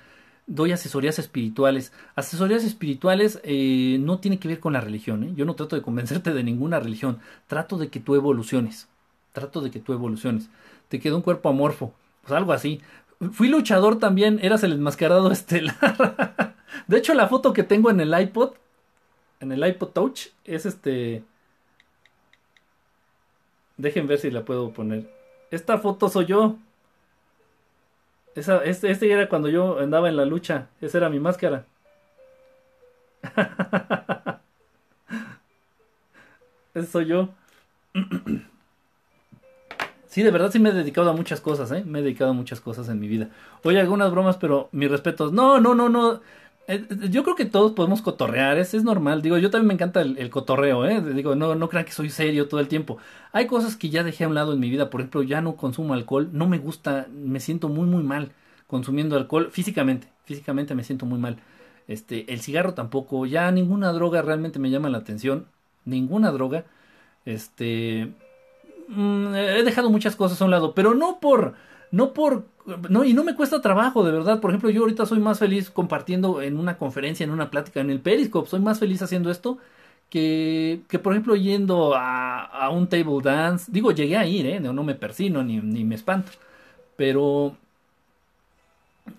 [0.47, 1.93] doy asesorías espirituales.
[2.15, 5.25] Asesorías espirituales eh, no tiene que ver con la religión.
[5.25, 5.33] ¿eh?
[5.35, 7.21] Yo no trato de convencerte de ninguna religión.
[7.47, 8.89] Trato de que tú evoluciones.
[9.33, 10.51] Trato de que tú evoluciones.
[10.89, 11.95] Te quedó un cuerpo amorfo.
[12.23, 12.81] Pues algo así.
[13.33, 14.39] Fui luchador también.
[14.43, 16.57] Eras el enmascarado estelar.
[16.87, 18.53] de hecho, la foto que tengo en el iPod,
[19.41, 21.25] en el iPod Touch, es este...
[23.79, 25.11] Dejen ver si la puedo poner.
[25.51, 26.57] Esta foto soy yo.
[28.35, 30.69] Esa, este, este era cuando yo andaba en la lucha.
[30.81, 31.67] Esa era mi máscara.
[36.75, 37.29] Ese soy yo.
[40.13, 41.85] Sí, de verdad sí me he dedicado a muchas cosas, ¿eh?
[41.87, 43.31] Me he dedicado a muchas cosas en mi vida.
[43.63, 45.33] Oye, algunas bromas, pero mis respetos.
[45.33, 46.21] No, no, no, no.
[46.69, 49.23] Eh, eh, yo creo que todos podemos cotorrear, es, es normal.
[49.23, 51.01] Digo, yo también me encanta el, cotorreo, ¿eh?
[51.15, 52.99] Digo, no, no crean que soy serio todo el tiempo.
[53.33, 54.91] Hay cosas que ya dejé a un lado en mi vida.
[54.91, 56.31] Por ejemplo, ya no consumo alcohol.
[56.33, 58.33] No me gusta, me siento muy, muy mal
[58.67, 60.09] consumiendo alcohol físicamente.
[60.25, 61.37] Físicamente me siento muy mal.
[61.89, 63.27] Este, el cigarro tampoco.
[63.27, 65.47] Ya ninguna droga realmente me llama la atención.
[65.85, 66.65] Ninguna droga.
[67.25, 68.13] Este,
[68.89, 71.55] mm, he dejado muchas cosas a un lado, pero no por
[71.93, 72.47] no por
[72.91, 74.41] no y no me cuesta trabajo de verdad.
[74.41, 77.91] Por ejemplo yo ahorita soy más feliz compartiendo en una conferencia en una plática en
[77.91, 78.51] el Periscope.
[78.51, 79.59] Soy más feliz haciendo esto
[80.11, 83.71] que, que por ejemplo yendo a, a un table dance.
[83.73, 86.33] Digo llegué a ir eh no, no me persino ni, ni me espanto.
[86.97, 87.57] Pero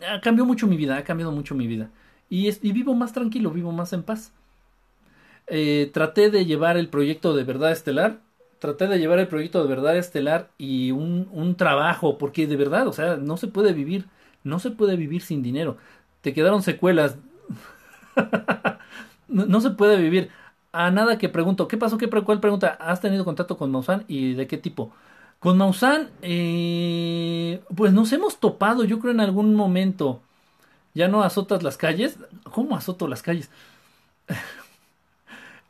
[0.07, 1.89] ha cambiado mucho mi vida ha cambiado mucho mi vida.
[2.29, 4.33] Y, y vivo más tranquilo vivo más en paz.
[5.47, 8.21] Eh, traté de llevar el proyecto de verdad estelar
[8.63, 12.87] traté de llevar el proyecto de verdad estelar y un, un, trabajo, porque de verdad,
[12.87, 14.05] o sea, no se puede vivir,
[14.45, 15.77] no se puede vivir sin dinero.
[16.21, 17.17] Te quedaron secuelas.
[19.27, 20.29] no, se puede vivir.
[20.71, 21.97] A nada que pregunto, ¿qué pasó?
[21.97, 22.69] ¿Qué, ¿Cuál pregunta?
[22.79, 24.93] ¿Has tenido contacto con Maussan y de qué tipo?
[25.39, 30.21] Con Maussan, eh, pues nos hemos topado, yo creo, en algún momento.
[30.93, 32.17] ¿Ya no azotas las calles?
[32.51, 33.49] ¿Cómo azoto las calles?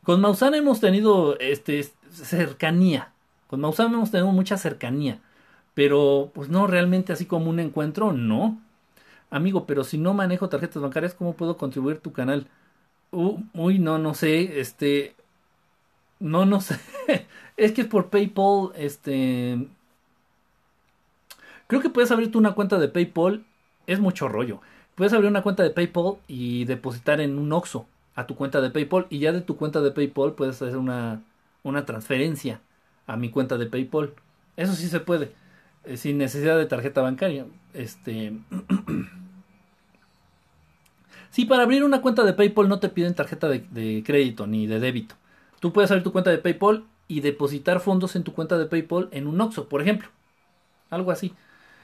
[0.04, 1.80] Con Maussan hemos tenido este,
[2.14, 3.12] cercanía.
[3.48, 5.20] Con Maussan hemos tenido mucha cercanía.
[5.74, 8.60] Pero, pues no, realmente así como un encuentro, no.
[9.30, 12.48] Amigo, pero si no manejo tarjetas bancarias, ¿cómo puedo contribuir tu canal?
[13.10, 15.16] Uy, no, no sé, este...
[16.20, 16.78] No, no sé.
[17.56, 19.68] es que por PayPal, este...
[21.66, 23.44] Creo que puedes abrirte una cuenta de PayPal.
[23.86, 24.60] Es mucho rollo.
[24.94, 28.70] Puedes abrir una cuenta de PayPal y depositar en un Oxxo a tu cuenta de
[28.70, 31.22] PayPal y ya de tu cuenta de PayPal puedes hacer una
[31.64, 32.60] una transferencia
[33.06, 34.12] a mi cuenta de PayPal.
[34.56, 35.32] Eso sí se puede,
[35.84, 37.46] eh, sin necesidad de tarjeta bancaria.
[37.72, 38.38] Este.
[41.30, 44.78] sí, para abrir una cuenta de PayPal no te piden tarjeta de, crédito ni de
[44.78, 45.16] débito.
[45.58, 49.08] Tú puedes abrir tu cuenta de PayPal y depositar fondos en tu cuenta de PayPal
[49.10, 50.08] en un Oxxo, por ejemplo.
[50.90, 51.34] Algo así.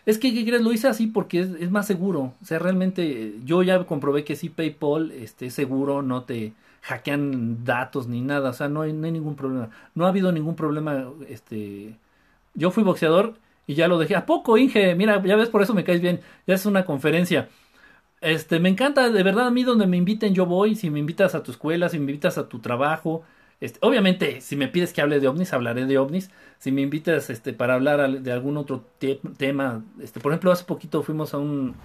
[0.07, 0.63] Es que, ¿qué crees?
[0.63, 2.35] Lo hice así porque es, más seguro.
[2.43, 7.65] O sea, realmente yo ya comprobé que sí PayPal este, es seguro, no te, hackean
[7.65, 9.71] datos ni nada, o sea, no hay, ningún problema.
[9.95, 11.97] No ha habido ningún problema, este...
[12.55, 13.35] Yo fui boxeador
[13.67, 14.17] y ya lo dejé.
[14.17, 14.95] ¿A poco, Inge?
[14.97, 16.21] Mira, ya ves, por eso me caes bien.
[16.47, 17.49] Ya es una conferencia.
[18.21, 20.75] Este, me encanta, de verdad, a mí donde me inviten yo voy.
[20.75, 23.23] Si me invitas a tu escuela, si me invitas a tu trabajo.
[23.61, 26.31] Este, obviamente, si me pides que hable de ovnis, hablaré de ovnis.
[26.59, 28.85] Si me invitas este, para hablar de algún otro
[29.37, 31.77] tema, este, por ejemplo, hace poquito fuimos a, un,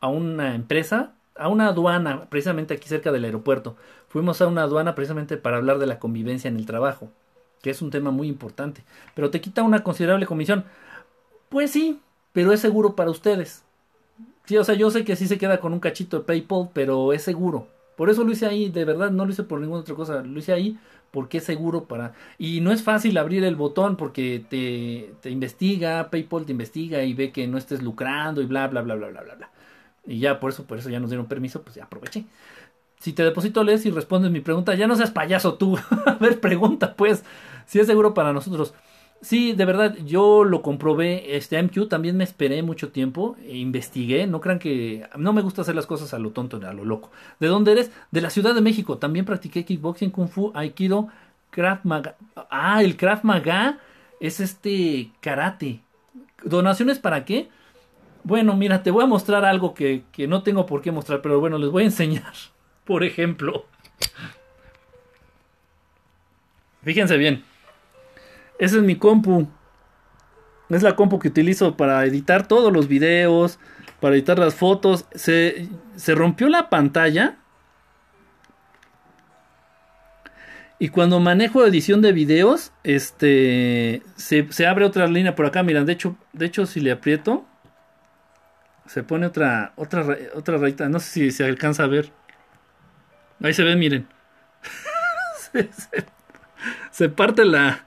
[0.00, 3.76] a una empresa a una aduana, precisamente aquí cerca del aeropuerto.
[4.08, 7.10] Fuimos a una aduana precisamente para hablar de la convivencia en el trabajo,
[7.62, 8.84] que es un tema muy importante.
[9.14, 10.64] Pero te quita una considerable comisión.
[11.48, 12.00] Pues sí,
[12.32, 13.64] pero es seguro para ustedes.
[14.44, 17.12] Sí, o sea, yo sé que sí se queda con un cachito de PayPal, pero
[17.12, 17.68] es seguro.
[17.96, 20.22] Por eso lo hice ahí, de verdad, no lo hice por ninguna otra cosa.
[20.22, 20.78] Lo hice ahí
[21.10, 22.14] porque es seguro para...
[22.38, 27.14] Y no es fácil abrir el botón porque te, te investiga, PayPal te investiga y
[27.14, 29.34] ve que no estés lucrando y bla, bla, bla, bla, bla, bla.
[29.36, 29.50] bla.
[30.06, 32.24] Y ya por eso, por eso ya nos dieron permiso, pues ya aproveché.
[33.02, 34.74] Si te deposito, lees y respondes mi pregunta.
[34.74, 35.76] Ya no seas payaso tú.
[36.06, 37.24] a ver, pregunta, pues.
[37.66, 38.74] Si es seguro para nosotros.
[39.20, 41.36] Sí, de verdad, yo lo comprobé.
[41.36, 43.36] Este MQ también me esperé mucho tiempo.
[43.44, 44.28] E investigué.
[44.28, 45.08] No crean que.
[45.16, 47.10] No me gusta hacer las cosas a lo tonto, a lo loco.
[47.40, 47.90] ¿De dónde eres?
[48.12, 48.98] De la Ciudad de México.
[48.98, 51.08] También practiqué kickboxing, kung fu, aikido,
[51.50, 52.14] Krav Maga.
[52.50, 53.80] Ah, el Krav Maga
[54.20, 55.80] es este karate.
[56.44, 57.48] ¿Donaciones para qué?
[58.24, 61.40] Bueno, mira, te voy a mostrar algo que, que no tengo por qué mostrar, pero
[61.40, 62.32] bueno, les voy a enseñar.
[62.84, 63.66] Por ejemplo.
[66.82, 67.44] Fíjense bien.
[68.58, 69.48] Esa es mi compu.
[70.68, 73.58] Es la compu que utilizo para editar todos los videos,
[74.00, 75.06] para editar las fotos.
[75.14, 77.36] Se, se rompió la pantalla.
[80.78, 85.62] Y cuando manejo edición de videos, este se, se, abre otra línea por acá.
[85.62, 87.44] Miren, de hecho, de hecho, si le aprieto,
[88.92, 90.86] se pone otra, otra, otra rayita.
[90.90, 92.12] No sé si se alcanza a ver.
[93.42, 94.06] Ahí se ve, miren.
[96.90, 97.86] se, parte la,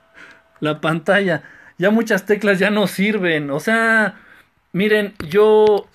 [0.61, 1.43] la pantalla.
[1.77, 3.51] Ya muchas teclas ya no sirven.
[3.51, 4.19] O sea,
[4.73, 5.87] miren, yo...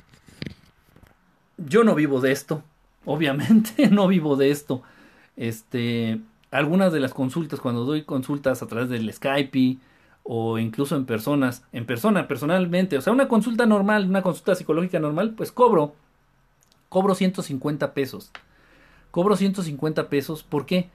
[1.57, 2.62] Yo no vivo de esto.
[3.05, 4.85] Obviamente no vivo de esto.
[5.37, 6.20] Este...
[6.53, 9.77] Algunas de las consultas, cuando doy consultas a través del Skype
[10.22, 14.98] o incluso en personas, en persona, personalmente, o sea, una consulta normal, una consulta psicológica
[14.98, 15.94] normal, pues cobro,
[16.88, 18.30] cobro 150 pesos.
[19.11, 20.88] Cobro 150 pesos, ¿por qué?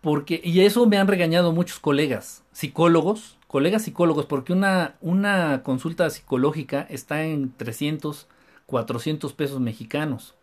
[0.00, 6.08] Porque, y eso me han regañado muchos colegas, psicólogos, colegas psicólogos, porque una, una consulta
[6.10, 8.28] psicológica está en 300,
[8.66, 10.34] 400 pesos mexicanos.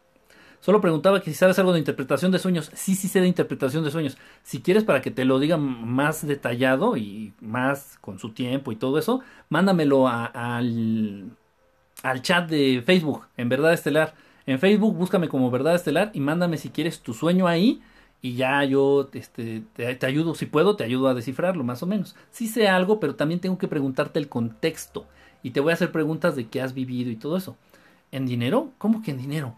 [0.61, 2.69] Solo preguntaba que si sabes algo de interpretación de sueños.
[2.73, 4.17] Sí, sí sé de interpretación de sueños.
[4.43, 8.75] Si quieres para que te lo diga más detallado y más con su tiempo y
[8.75, 11.29] todo eso, mándamelo al,
[12.03, 14.13] al chat de Facebook, en Verdad Estelar.
[14.45, 17.81] En Facebook búscame como Verdad Estelar y mándame si quieres tu sueño ahí
[18.21, 21.87] y ya yo este, te, te, ayudo, si puedo, te ayudo a descifrarlo más o
[21.87, 22.15] menos.
[22.31, 25.05] Sí sé algo, pero también tengo que preguntarte el contexto
[25.41, 27.55] y te voy a hacer preguntas de qué has vivido y todo eso.
[28.11, 28.71] ¿En dinero?
[28.77, 29.55] ¿Cómo que en dinero?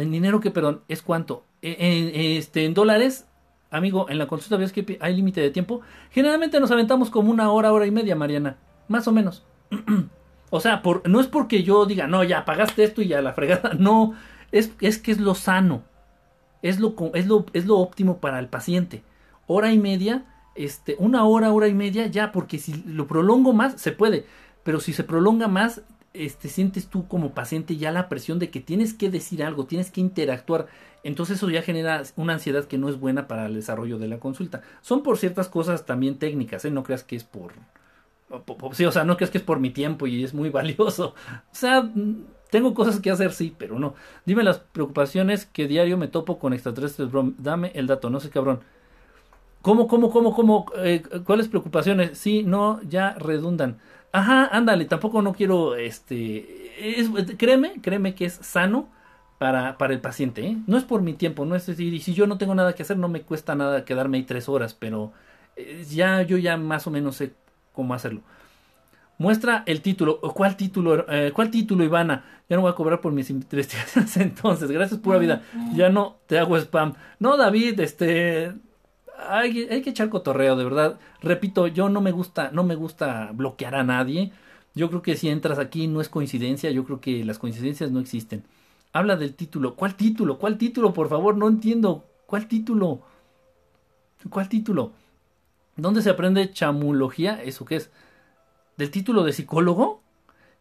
[0.00, 1.44] ¿En dinero que, perdón, es cuánto?
[1.62, 3.26] E, en, este, en dólares,
[3.70, 5.80] amigo, en la consulta ves que hay límite de tiempo.
[6.10, 8.56] Generalmente nos aventamos como una hora, hora y media, Mariana.
[8.88, 9.44] Más o menos.
[10.50, 13.32] o sea, por, no es porque yo diga, no, ya pagaste esto y ya la
[13.32, 13.72] fregada.
[13.78, 14.14] No,
[14.52, 15.82] es, es que es lo sano.
[16.62, 19.02] Es lo, es, lo, es lo óptimo para el paciente.
[19.46, 23.80] Hora y media, este, una hora, hora y media, ya, porque si lo prolongo más,
[23.80, 24.26] se puede.
[24.64, 25.82] Pero si se prolonga más,
[26.24, 29.90] este, sientes tú como paciente ya la presión de que tienes que decir algo, tienes
[29.90, 30.66] que interactuar.
[31.04, 34.18] Entonces eso ya genera una ansiedad que no es buena para el desarrollo de la
[34.18, 34.62] consulta.
[34.82, 36.70] Son por ciertas cosas también técnicas, ¿eh?
[36.70, 37.52] No creas que es por...
[38.72, 41.14] Sí, o sea, no creas que es por mi tiempo y es muy valioso.
[41.50, 41.90] O sea,
[42.50, 43.94] tengo cosas que hacer, sí, pero no.
[44.26, 47.32] Dime las preocupaciones que diario me topo con extraterrestres, bro.
[47.38, 48.60] Dame el dato, no sé cabrón.
[49.62, 50.66] ¿Cómo, cómo, cómo, cómo?
[50.76, 52.16] Eh, ¿Cuáles preocupaciones?
[52.18, 53.78] Sí, no, ya redundan.
[54.12, 56.72] Ajá, ándale, tampoco no quiero, este,
[57.36, 58.88] créeme, créeme que es sano
[59.38, 60.56] para, para el paciente, ¿eh?
[60.66, 62.82] No es por mi tiempo, no es decir, y si yo no tengo nada que
[62.82, 65.12] hacer, no me cuesta nada quedarme ahí tres horas, pero
[65.56, 67.34] eh, ya, yo ya más o menos sé
[67.72, 68.22] cómo hacerlo.
[69.18, 70.20] Muestra el título.
[70.20, 72.24] ¿Cuál título, eh, ¿Cuál título, Ivana?
[72.48, 74.70] Ya no voy a cobrar por mis investigaciones entonces.
[74.70, 75.42] Gracias, pura vida.
[75.74, 76.94] Ya no te hago spam.
[77.18, 78.54] No, David, este
[79.18, 80.98] hay, que echar cotorreo, de verdad.
[81.20, 84.32] Repito, yo no me gusta, no me gusta bloquear a nadie.
[84.74, 88.00] Yo creo que si entras aquí no es coincidencia, yo creo que las coincidencias no
[88.00, 88.44] existen.
[88.92, 89.74] Habla del título.
[89.74, 90.38] ¿Cuál título?
[90.38, 90.92] ¿Cuál título?
[90.92, 92.04] Por favor, no entiendo.
[92.26, 93.00] ¿Cuál título?
[94.30, 94.92] ¿Cuál título?
[95.76, 97.42] ¿Dónde se aprende chamulogía?
[97.42, 97.90] ¿Eso qué es?
[98.76, 100.02] ¿Del título de psicólogo?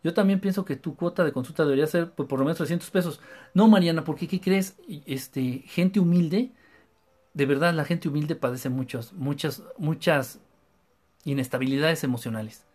[0.03, 2.89] Yo también pienso que tu cuota de consulta debería ser pues, por lo menos 300
[2.91, 3.19] pesos.
[3.53, 4.77] No, Mariana, porque ¿qué crees?
[5.05, 6.51] Este, gente humilde
[7.37, 10.39] de verdad la gente humilde padece muchos, muchas, muchas
[11.23, 12.65] inestabilidades emocionales.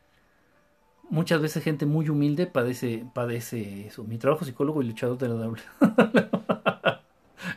[1.11, 4.05] Muchas veces gente muy humilde padece, padece eso.
[4.05, 5.63] Mi trabajo psicólogo y luchador de la doble.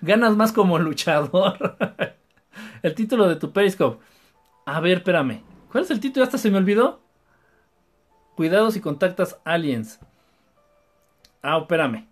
[0.02, 1.78] Ganas más como luchador.
[2.82, 4.04] el título de tu Periscope.
[4.66, 5.44] A ver, espérame.
[5.72, 6.24] ¿Cuál es el título?
[6.24, 7.02] ¿Hasta se me olvidó?
[8.36, 10.00] Cuidado si contactas aliens.
[11.44, 12.08] Ah, espérame.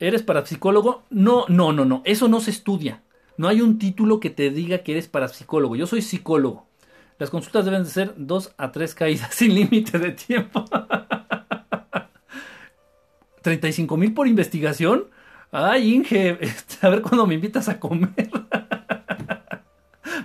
[0.00, 1.04] ¿Eres parapsicólogo?
[1.10, 2.02] No, no, no, no.
[2.04, 3.04] Eso no se estudia.
[3.40, 5.74] No hay un título que te diga que eres parapsicólogo.
[5.74, 6.66] Yo soy psicólogo.
[7.18, 10.62] Las consultas deben de ser dos a tres caídas sin límite de tiempo.
[13.40, 15.06] 35 mil por investigación.
[15.52, 18.30] Ay, Inge, este, a ver cuándo me invitas a comer.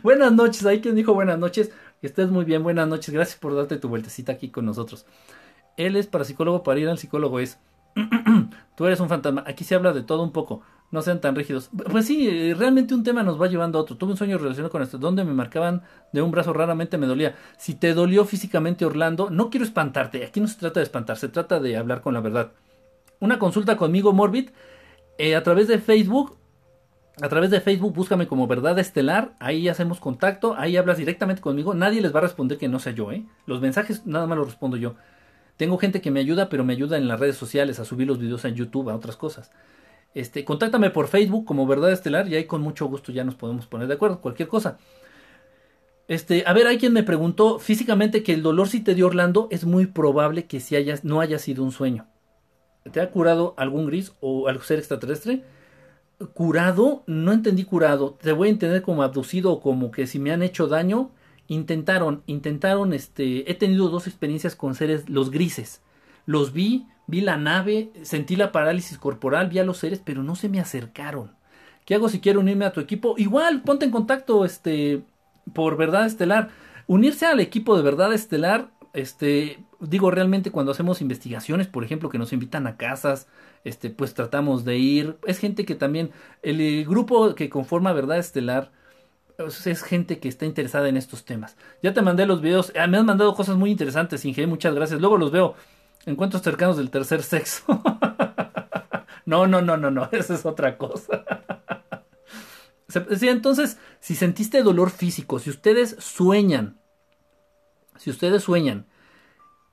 [0.03, 1.71] buenas noches, hay quien dijo buenas noches.
[2.01, 3.13] Que estés muy bien, buenas noches.
[3.13, 5.05] Gracias por darte tu vueltecita aquí con nosotros.
[5.77, 7.59] Él es parapsicólogo, para ir al psicólogo es.
[8.75, 9.45] Tú eres un fantasma.
[9.47, 11.69] Aquí se habla de todo un poco no sean tan rígidos.
[11.91, 13.97] Pues sí, eh, realmente un tema nos va llevando a otro.
[13.97, 17.35] Tuve un sueño relacionado con esto, donde me marcaban de un brazo, raramente me dolía.
[17.57, 21.29] Si te dolió físicamente Orlando, no quiero espantarte, aquí no se trata de espantar, se
[21.29, 22.51] trata de hablar con la verdad.
[23.19, 24.49] Una consulta conmigo, Morbid,
[25.17, 26.37] eh, a través de Facebook.
[27.21, 31.73] A través de Facebook, búscame como Verdad Estelar, ahí hacemos contacto, ahí hablas directamente conmigo,
[31.73, 33.23] nadie les va a responder que no sea yo, ¿eh?
[33.45, 34.95] Los mensajes nada más los respondo yo.
[35.55, 38.19] Tengo gente que me ayuda, pero me ayuda en las redes sociales a subir los
[38.19, 39.51] videos en YouTube, a otras cosas.
[40.15, 43.67] Este, contáctame por Facebook como Verdad Estelar y ahí con mucho gusto ya nos podemos
[43.67, 44.77] poner de acuerdo, cualquier cosa.
[46.07, 49.49] Este, a ver, hay quien me preguntó físicamente que el dolor si te dio Orlando
[49.51, 52.07] es muy probable que si no haya sido un sueño.
[52.91, 55.43] ¿Te ha curado algún gris o algún ser extraterrestre?
[56.33, 58.17] Curado, no entendí curado.
[58.21, 61.11] Te voy a entender como abducido o como que si me han hecho daño.
[61.47, 65.81] Intentaron, intentaron, este, he tenido dos experiencias con seres, los grises.
[66.25, 70.35] Los vi, Vi la nave, sentí la parálisis corporal, vi a los seres, pero no
[70.35, 71.31] se me acercaron.
[71.85, 73.13] ¿Qué hago si quiero unirme a tu equipo?
[73.17, 75.03] Igual, ponte en contacto, este,
[75.53, 76.49] por Verdad Estelar.
[76.87, 82.17] Unirse al equipo de Verdad Estelar, este, digo, realmente cuando hacemos investigaciones, por ejemplo, que
[82.17, 83.27] nos invitan a casas,
[83.63, 85.17] este, pues tratamos de ir.
[85.27, 86.09] Es gente que también,
[86.41, 88.71] el, grupo que conforma Verdad Estelar,
[89.37, 91.55] pues, es gente que está interesada en estos temas.
[91.83, 94.99] Ya te mandé los videos, ah, me han mandado cosas muy interesantes, Inge, muchas gracias.
[94.99, 95.55] Luego los veo.
[96.05, 97.63] Encuentros cercanos del tercer sexo.
[99.25, 101.25] no, no, no, no, no, esa es otra cosa.
[103.21, 106.79] entonces, si sentiste dolor físico, si ustedes sueñan,
[107.97, 108.85] si ustedes sueñan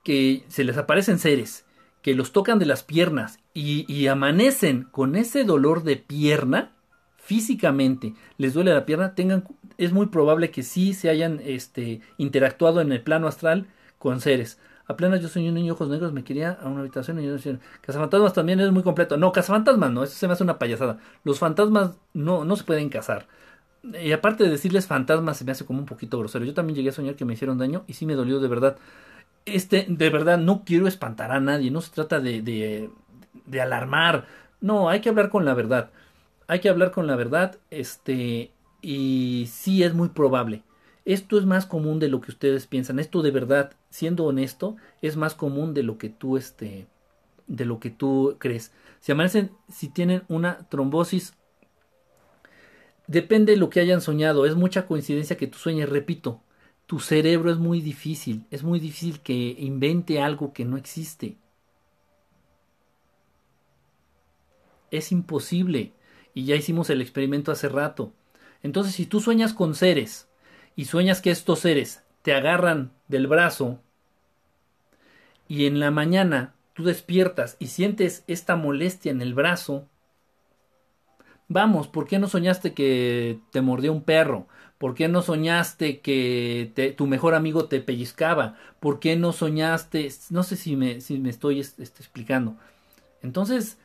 [0.03, 1.65] que se les aparecen seres,
[2.01, 6.73] que los tocan de las piernas y, y amanecen con ese dolor de pierna,
[7.17, 9.45] físicamente les duele la pierna, tengan,
[9.77, 13.67] es muy probable que sí se hayan este, interactuado en el plano astral
[13.97, 14.59] con seres.
[14.85, 17.57] Apenas yo soy un niño ojos negros, me quería a una habitación y yo decía,
[17.81, 19.17] Cazafantasmas también es muy completo.
[19.17, 20.99] No, Cazafantasmas no, eso se me hace una payasada.
[21.23, 23.27] Los fantasmas no, no se pueden cazar.
[24.01, 26.45] Y aparte de decirles fantasmas, se me hace como un poquito grosero.
[26.45, 28.77] Yo también llegué a soñar que me hicieron daño y sí me dolió de verdad.
[29.45, 32.89] Este, de verdad, no quiero espantar a nadie, no se trata de, de,
[33.45, 34.25] de alarmar.
[34.61, 35.91] No, hay que hablar con la verdad.
[36.47, 40.63] Hay que hablar con la verdad, este, y sí es muy probable
[41.05, 42.99] esto es más común de lo que ustedes piensan.
[42.99, 46.87] Esto de verdad, siendo honesto, es más común de lo que tú este
[47.45, 48.71] de lo que tú crees.
[48.99, 51.35] Si amanecen, si tienen una trombosis,
[53.05, 54.47] depende de lo que hayan soñado.
[54.47, 56.41] Es mucha coincidencia que tú sueñes, repito.
[56.87, 61.37] Tu cerebro es muy difícil, es muy difícil que invente algo que no existe.
[64.89, 65.93] Es imposible.
[66.33, 68.11] Y ya hicimos el experimento hace rato.
[68.63, 70.29] Entonces, si tú sueñas con seres,
[70.75, 73.79] y sueñas que estos seres te agarran del brazo
[75.47, 79.87] y en la mañana tú despiertas y sientes esta molestia en el brazo,
[81.47, 84.47] vamos, ¿por qué no soñaste que te mordió un perro?
[84.77, 88.57] ¿Por qué no soñaste que tu mejor amigo te pellizcaba?
[88.79, 90.09] ¿Por qué no soñaste?
[90.29, 92.57] No sé si me, estoy este, explicando.
[93.21, 93.77] Entonces,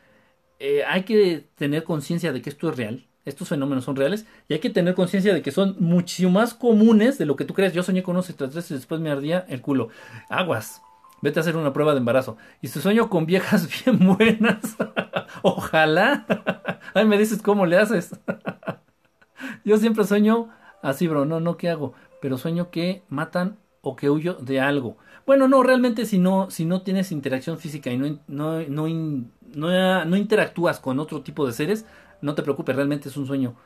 [0.58, 4.54] eh, hay que tener conciencia de que esto es real estos fenómenos son reales y
[4.54, 7.72] hay que tener conciencia de que son muchísimo más comunes de lo que tú crees.
[7.72, 9.88] Yo soñé con unos extraterrestres y después me ardía el culo.
[10.28, 10.82] Aguas.
[11.20, 12.36] Vete a hacer una prueba de embarazo.
[12.62, 14.76] Y si sueño con viejas bien buenas,
[15.42, 16.26] ojalá.
[16.94, 18.18] Ay, me dices cómo le haces.
[19.64, 20.48] Yo siempre sueño
[20.82, 21.24] así, bro.
[21.24, 21.94] No, no, ¿qué hago?
[22.20, 24.96] Pero sueño que matan o que huyo de algo.
[25.26, 30.16] Bueno, no, realmente si no, si no tienes interacción física y no, no, no, no
[30.16, 31.84] interactúas con otro tipo de seres,
[32.20, 33.56] no te preocupes, realmente es un sueño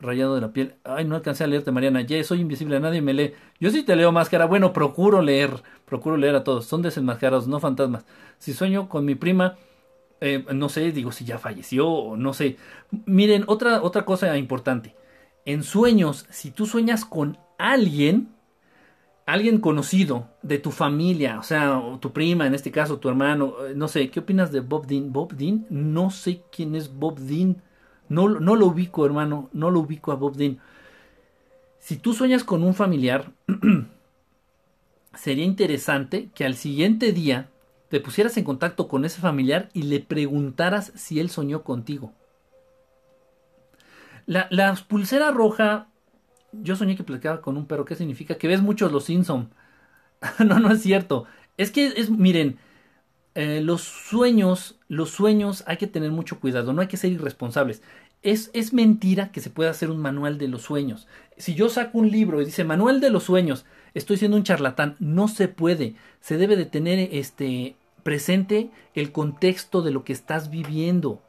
[0.00, 0.74] rayado de la piel.
[0.84, 2.02] Ay, no alcancé a leerte, Mariana.
[2.02, 3.34] Ya soy invisible, a nadie me lee.
[3.60, 4.46] Yo sí te leo máscara.
[4.46, 5.62] Bueno, procuro leer.
[5.84, 6.66] Procuro leer a todos.
[6.66, 8.04] Son desenmascarados, no fantasmas.
[8.38, 9.56] Si sueño con mi prima,
[10.20, 12.56] eh, no sé, digo si ya falleció o no sé.
[13.06, 14.94] Miren, otra, otra cosa importante.
[15.44, 18.28] En sueños, si tú sueñas con alguien,
[19.26, 23.72] alguien conocido de tu familia, o sea, tu prima, en este caso, tu hermano, eh,
[23.74, 25.12] no sé, ¿qué opinas de Bob Dean?
[25.12, 27.62] Bob Dean, no sé quién es Bob Dean.
[28.08, 30.58] No, no lo ubico, hermano, no lo ubico a Bob Dean.
[31.78, 33.32] Si tú sueñas con un familiar,
[35.14, 37.48] sería interesante que al siguiente día
[37.88, 42.12] te pusieras en contacto con ese familiar y le preguntaras si él soñó contigo.
[44.26, 45.88] La, la pulsera roja,
[46.52, 47.86] yo soñé que platicaba con un perro.
[47.86, 48.36] ¿Qué significa?
[48.36, 49.50] Que ves muchos los Simpson.
[50.44, 51.24] no, no es cierto.
[51.56, 52.58] Es que es, miren,
[53.38, 57.82] eh, los sueños, los sueños hay que tener mucho cuidado, no hay que ser irresponsables.
[58.24, 61.06] Es, es mentira que se pueda hacer un manual de los sueños.
[61.36, 63.64] Si yo saco un libro y dice manual de los sueños,
[63.94, 64.96] estoy siendo un charlatán.
[64.98, 65.94] No se puede.
[66.20, 71.22] Se debe de tener este presente el contexto de lo que estás viviendo.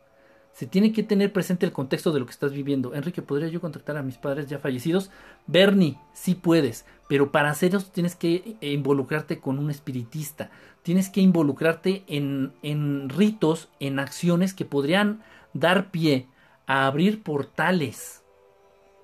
[0.51, 2.95] Se tiene que tener presente el contexto de lo que estás viviendo.
[2.95, 5.11] Enrique, ¿podría yo contactar a mis padres ya fallecidos?
[5.45, 10.49] Bernie, sí puedes, pero para hacer eso tienes que involucrarte con un espiritista
[10.89, 15.21] tienes que involucrarte en, en ritos, en acciones que podrían
[15.53, 16.25] dar pie
[16.65, 18.23] a abrir portales.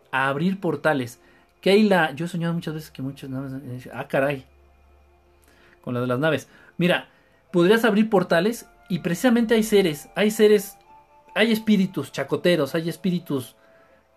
[0.10, 1.22] A abrir portales.
[1.62, 3.86] Keila, yo he soñado muchas veces que muchas naves.
[3.86, 4.48] Eh, ah, caray.
[5.84, 6.48] Con la de las naves.
[6.78, 7.08] Mira,
[7.52, 10.80] podrías abrir portales y precisamente hay seres, hay seres,
[11.36, 13.56] hay espíritus chacoteros, hay espíritus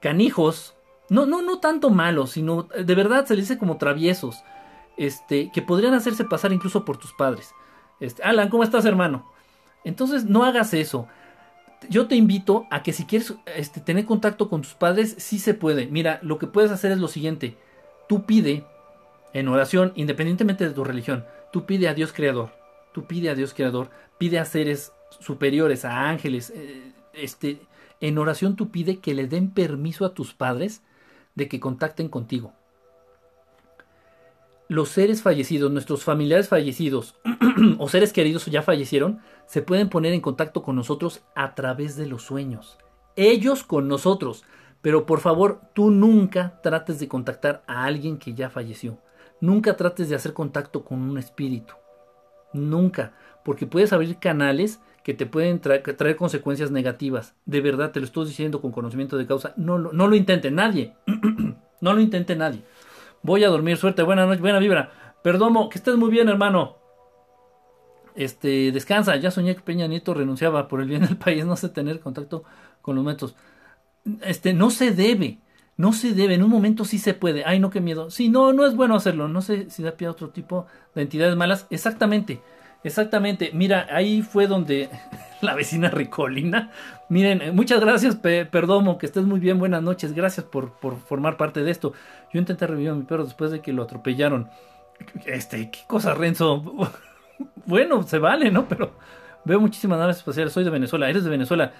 [0.00, 0.74] canijos.
[1.10, 4.42] No, no, no tanto malos, sino de verdad se les dice como traviesos
[4.98, 7.54] este, que podrían hacerse pasar incluso por tus padres.
[8.00, 9.30] Este, Alan, ¿cómo estás, hermano?
[9.84, 11.06] Entonces, no hagas eso.
[11.88, 15.54] Yo te invito a que si quieres este, tener contacto con tus padres, sí se
[15.54, 15.86] puede.
[15.86, 17.56] Mira, lo que puedes hacer es lo siguiente.
[18.08, 18.64] Tú pide
[19.32, 22.50] en oración, independientemente de tu religión, tú pide a Dios creador.
[22.92, 26.52] Tú pide a Dios creador, pide a seres superiores, a ángeles.
[26.54, 27.60] Eh, este,
[28.00, 30.82] en oración tú pide que le den permiso a tus padres
[31.36, 32.52] de que contacten contigo
[34.68, 37.16] los seres fallecidos, nuestros familiares fallecidos
[37.78, 42.06] o seres queridos ya fallecieron, se pueden poner en contacto con nosotros a través de
[42.06, 42.78] los sueños.
[43.16, 44.44] Ellos con nosotros.
[44.80, 48.98] Pero por favor, tú nunca trates de contactar a alguien que ya falleció.
[49.40, 51.74] Nunca trates de hacer contacto con un espíritu.
[52.52, 53.12] Nunca.
[53.44, 57.34] Porque puedes abrir canales que te pueden traer consecuencias negativas.
[57.44, 59.52] De verdad, te lo estoy diciendo con conocimiento de causa.
[59.56, 60.94] No, no, no lo intente nadie.
[61.80, 62.62] no lo intente nadie.
[63.22, 64.90] Voy a dormir, suerte, buena noche, buena vibra.
[65.22, 66.76] Perdomo, que estés muy bien, hermano.
[68.14, 71.68] Este, descansa, ya soñé que Peña Nieto renunciaba por el bien del país, no sé
[71.68, 72.44] tener contacto
[72.82, 73.36] con los métodos.
[74.22, 75.38] Este, no se debe,
[75.76, 77.44] no se debe, en un momento sí se puede.
[77.44, 78.10] Ay, no, qué miedo.
[78.10, 79.28] Sí, no, no es bueno hacerlo.
[79.28, 81.66] No sé si da pie a otro tipo de entidades malas.
[81.70, 82.40] Exactamente,
[82.84, 83.50] exactamente.
[83.52, 84.88] Mira, ahí fue donde
[85.40, 86.70] la vecina Ricolina.
[87.08, 89.58] Miren, muchas gracias, Perdomo, que estés muy bien.
[89.58, 91.92] Buenas noches, gracias por, por formar parte de esto.
[92.32, 94.50] Yo intenté revivir a mi perro después de que lo atropellaron.
[95.26, 96.62] Este, qué cosa, Renzo.
[97.66, 98.68] bueno, se vale, ¿no?
[98.68, 98.92] Pero
[99.44, 100.52] veo muchísimas naves espaciales.
[100.52, 101.72] Soy de Venezuela, eres de Venezuela.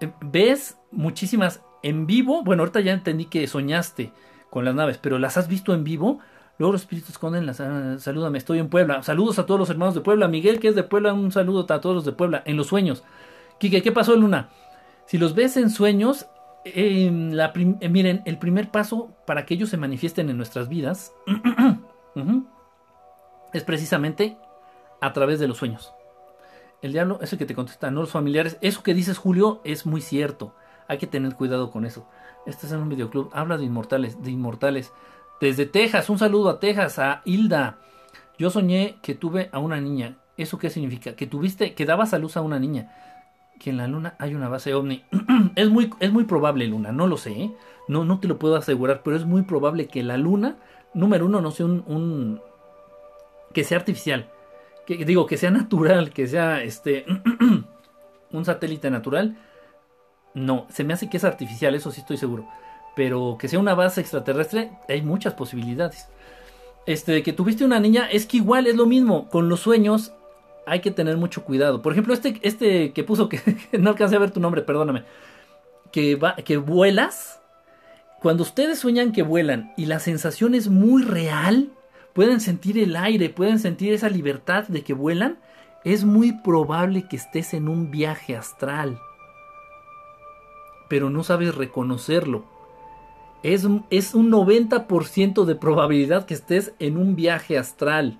[0.00, 2.42] Eh, ¿Ves muchísimas en vivo?
[2.42, 4.12] Bueno, ahorita ya entendí que soñaste
[4.50, 6.20] con las naves, pero ¿las has visto en vivo?
[6.60, 7.48] Luego los espíritus esconden.
[7.48, 9.02] Ah, salúdame, estoy en Puebla.
[9.02, 10.28] Saludos a todos los hermanos de Puebla.
[10.28, 12.42] Miguel, que es de Puebla, un saludo a todos los de Puebla.
[12.44, 13.02] En los sueños.
[13.58, 14.50] Quique, ¿qué pasó, Luna?
[15.06, 16.26] Si los ves en sueños,
[16.66, 21.14] la eh, miren, el primer paso para que ellos se manifiesten en nuestras vidas
[23.54, 24.36] es precisamente
[25.00, 25.94] a través de los sueños.
[26.82, 28.58] El diablo es el que te contesta, no los familiares.
[28.60, 30.54] Eso que dices, Julio, es muy cierto.
[30.88, 32.06] Hay que tener cuidado con eso.
[32.44, 33.30] Este es en un videoclub.
[33.32, 34.92] Habla de inmortales, de inmortales.
[35.40, 37.78] Desde Texas, un saludo a Texas, a Hilda.
[38.38, 40.16] Yo soñé que tuve a una niña.
[40.36, 41.14] ¿Eso qué significa?
[41.16, 42.92] Que tuviste, que dabas a luz a una niña.
[43.58, 45.04] Que en la luna hay una base ovni.
[45.56, 47.32] es, muy, es muy probable, Luna, no lo sé.
[47.32, 47.50] ¿eh?
[47.88, 50.56] No, no te lo puedo asegurar, pero es muy probable que la luna,
[50.94, 52.40] número uno, no sea un
[53.52, 54.30] que sea artificial
[54.98, 57.04] que digo, que sea natural, que sea este
[58.32, 59.36] un satélite natural.
[60.34, 62.48] No, se me hace que es artificial, eso sí estoy seguro.
[62.96, 66.08] Pero que sea una base extraterrestre, hay muchas posibilidades.
[66.86, 69.28] Este, de que tuviste una niña, es que igual es lo mismo.
[69.28, 70.12] Con los sueños
[70.66, 71.82] hay que tener mucho cuidado.
[71.82, 73.40] Por ejemplo, este, este que puso, que,
[73.78, 75.04] no alcancé a ver tu nombre, perdóname.
[75.92, 77.40] Que, va, que vuelas.
[78.20, 81.70] Cuando ustedes sueñan que vuelan y la sensación es muy real,
[82.12, 85.38] pueden sentir el aire, pueden sentir esa libertad de que vuelan,
[85.84, 89.00] es muy probable que estés en un viaje astral.
[90.88, 92.44] Pero no sabes reconocerlo.
[93.42, 98.18] Es, es un 90% de probabilidad que estés en un viaje astral.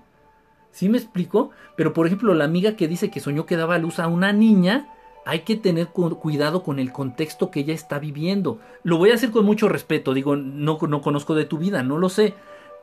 [0.71, 1.51] ¿Sí me explico?
[1.75, 4.87] Pero por ejemplo, la amiga que dice que soñó que daba luz a una niña,
[5.25, 8.59] hay que tener cuidado con el contexto que ella está viviendo.
[8.83, 11.97] Lo voy a hacer con mucho respeto, digo, no, no conozco de tu vida, no
[11.97, 12.33] lo sé,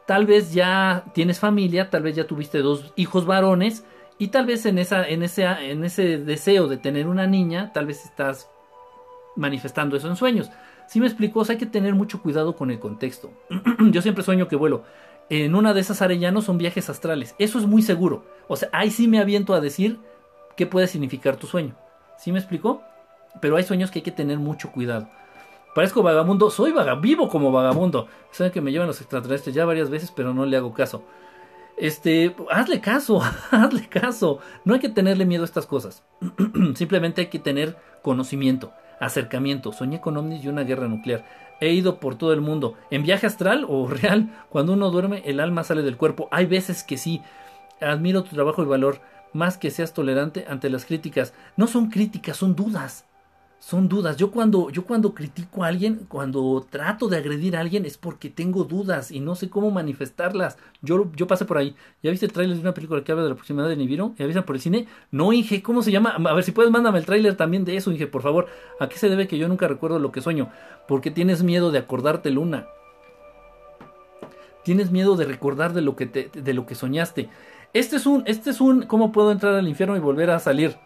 [0.06, 3.84] tal vez ya tienes familia, tal vez ya tuviste dos hijos varones
[4.18, 7.86] y tal vez en, esa, en, ese, en ese deseo de tener una niña, tal
[7.86, 8.48] vez estás
[9.36, 10.50] manifestando eso en sueños.
[10.88, 13.30] Si me explico, hay que tener mucho cuidado con el contexto.
[13.90, 14.84] Yo siempre sueño que vuelo.
[15.28, 17.34] En una de esas arellanos son viajes astrales.
[17.38, 18.24] Eso es muy seguro.
[18.48, 20.00] O sea, ahí sí me aviento a decir
[20.56, 21.76] qué puede significar tu sueño.
[22.16, 22.82] ¿Sí me explico?
[23.42, 25.10] Pero hay sueños que hay que tener mucho cuidado.
[25.74, 28.08] Parezco vagabundo, soy vagabundo, vivo como vagabundo.
[28.30, 31.04] Saben que me llevan los extraterrestres ya varias veces, pero no le hago caso.
[31.76, 33.20] Este, hazle caso,
[33.50, 34.38] hazle caso.
[34.64, 36.02] No hay que tenerle miedo a estas cosas.
[36.74, 39.72] Simplemente hay que tener conocimiento, acercamiento.
[39.72, 41.24] Soñé con ovnis y una guerra nuclear.
[41.60, 42.74] He ido por todo el mundo.
[42.90, 46.28] En viaje astral o real, cuando uno duerme, el alma sale del cuerpo.
[46.30, 47.22] Hay veces que sí.
[47.80, 49.00] Admiro tu trabajo y valor.
[49.32, 51.34] Más que seas tolerante ante las críticas.
[51.56, 53.07] No son críticas, son dudas
[53.58, 54.16] son dudas.
[54.16, 58.30] Yo cuando, yo cuando critico a alguien, cuando trato de agredir a alguien, es porque
[58.30, 60.58] tengo dudas y no sé cómo manifestarlas.
[60.80, 61.74] Yo, yo pasé por ahí.
[62.02, 64.14] ¿Ya viste el tráiler de una película que habla de la proximidad de Nibiru?
[64.16, 64.86] ¿Ya viste por el cine?
[65.10, 66.10] No, Inge, ¿cómo se llama?
[66.10, 68.46] A ver, si puedes, mándame el tráiler también de eso, Inge, por favor.
[68.80, 70.50] ¿A qué se debe que yo nunca recuerdo lo que sueño?
[70.86, 72.68] Porque tienes miedo de acordarte, Luna.
[74.64, 77.28] Tienes miedo de recordar de lo que, te, de lo que soñaste.
[77.72, 80.76] Este es un, este es un, ¿cómo puedo entrar al infierno y volver a salir?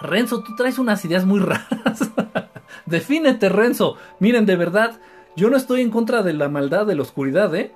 [0.00, 2.10] Renzo, tú traes unas ideas muy raras.
[2.86, 3.96] Defínete, Renzo.
[4.20, 4.98] Miren, de verdad,
[5.36, 7.72] yo no estoy en contra de la maldad, de la oscuridad, ¿eh?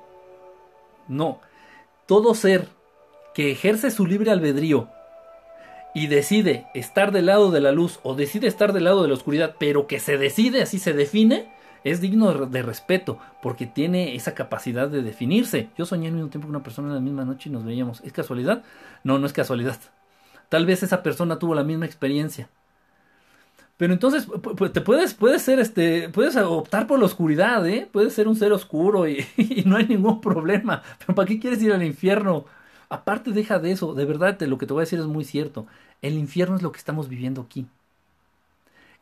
[1.09, 1.41] No.
[2.07, 2.69] Todo ser
[3.35, 4.89] que ejerce su libre albedrío
[5.95, 9.15] y decide estar del lado de la luz o decide estar del lado de la
[9.15, 11.53] oscuridad, pero que se decide, así se define,
[11.85, 15.69] es digno de respeto, porque tiene esa capacidad de definirse.
[15.77, 18.01] Yo soñé al mismo tiempo con una persona en la misma noche y nos veíamos.
[18.03, 18.63] ¿Es casualidad?
[19.05, 19.79] No, no es casualidad.
[20.53, 22.47] Tal vez esa persona tuvo la misma experiencia.
[23.79, 24.29] Pero entonces
[24.75, 27.89] te puedes, puedes ser este, puedes optar por la oscuridad, ¿eh?
[27.91, 29.25] Puedes ser un ser oscuro y,
[29.65, 30.83] no hay ningún problema.
[30.99, 32.45] Pero ¿para qué quieres ir al infierno?
[32.91, 35.67] Aparte deja de eso, de verdad lo que te voy a decir es muy cierto.
[36.03, 37.67] El infierno es lo que estamos viviendo aquí.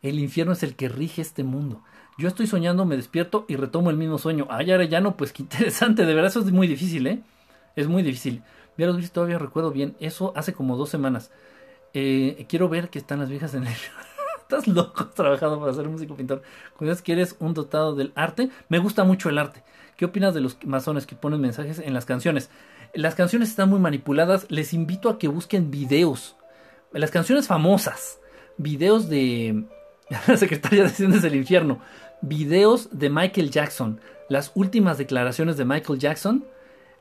[0.03, 1.83] El infierno es el que rige este mundo.
[2.17, 4.47] Yo estoy soñando, me despierto y retomo el mismo sueño.
[4.51, 4.69] Ay,
[5.03, 7.25] no, pues qué interesante, de verdad eso es muy difícil, ¿eh?
[7.75, 8.41] Es muy difícil.
[8.81, 9.95] Ya los viste, todavía recuerdo bien.
[10.01, 11.31] Eso hace como dos semanas.
[11.93, 13.75] Eh, quiero ver que están las viejas en el...
[14.41, 16.41] Estás loco trabajando para ser músico pintor.
[16.79, 19.63] Cuando que eres un dotado del arte, me gusta mucho el arte.
[19.99, 22.49] ¿Qué opinas de los masones que ponen mensajes en las canciones?
[22.95, 24.47] Las canciones están muy manipuladas.
[24.51, 26.37] Les invito a que busquen videos.
[26.91, 28.19] Las canciones famosas.
[28.57, 29.67] Videos de...
[30.27, 31.83] La secretaria de Haciendas del Infierno.
[32.23, 34.01] Videos de Michael Jackson.
[34.31, 36.47] Las últimas declaraciones de Michael Jackson.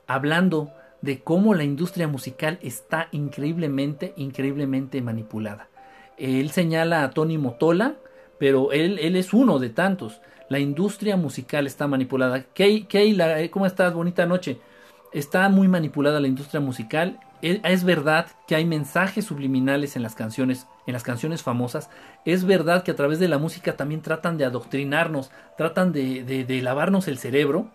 [0.08, 5.70] Hablando de cómo la industria musical está increíblemente, increíblemente manipulada.
[6.18, 7.96] Él señala a Tony Motola,
[8.38, 10.22] pero él, él es uno de tantos.
[10.50, 12.46] La industria musical está manipulada.
[12.56, 13.94] Eh, ¿cómo estás?
[13.94, 14.60] Bonita noche.
[15.14, 17.20] Está muy manipulada la industria musical.
[17.42, 21.90] Es, verdad que hay mensajes subliminales en las canciones, en las canciones famosas.
[22.26, 26.62] Es verdad que a través de la música también tratan de adoctrinarnos, tratan de, de
[26.62, 27.72] lavarnos el cerebro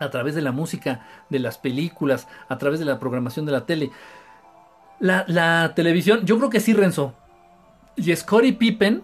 [0.00, 3.66] a través de la música, de las películas, a través de la programación de la
[3.66, 3.90] tele.
[4.98, 7.14] La, televisión, yo creo que sí, Renzo.
[7.96, 9.02] Y Scottie Pippen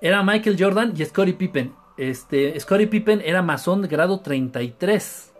[0.00, 1.74] era Michael Jordan y Scottie Pippen.
[1.96, 5.32] Este, Scottie Pippen era masón grado 33.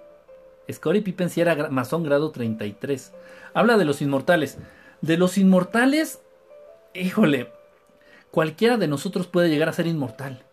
[0.72, 3.12] Scottie Pippen sí era masón grado 33.
[3.54, 4.58] Habla de los inmortales.
[5.00, 6.20] De los inmortales,
[6.94, 7.52] híjole,
[8.30, 10.44] cualquiera de nosotros puede llegar a ser inmortal.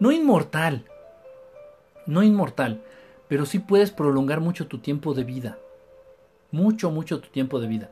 [0.00, 0.84] No inmortal,
[2.08, 2.80] no inmortal,
[3.28, 5.58] pero sí puedes prolongar mucho tu tiempo de vida.
[6.50, 7.90] Mucho, mucho tu tiempo de vida.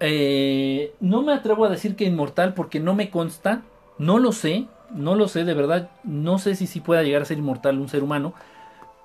[0.00, 3.62] Eh, no me atrevo a decir que inmortal porque no me consta,
[3.96, 7.26] no lo sé, no lo sé, de verdad, no sé si sí pueda llegar a
[7.26, 8.34] ser inmortal un ser humano,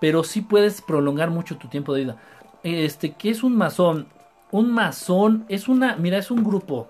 [0.02, 2.18] pero sí puedes prolongar mucho tu tiempo de vida.
[2.64, 4.08] Este, ¿qué es un masón?
[4.52, 6.90] Un masón es una, mira, es un grupo,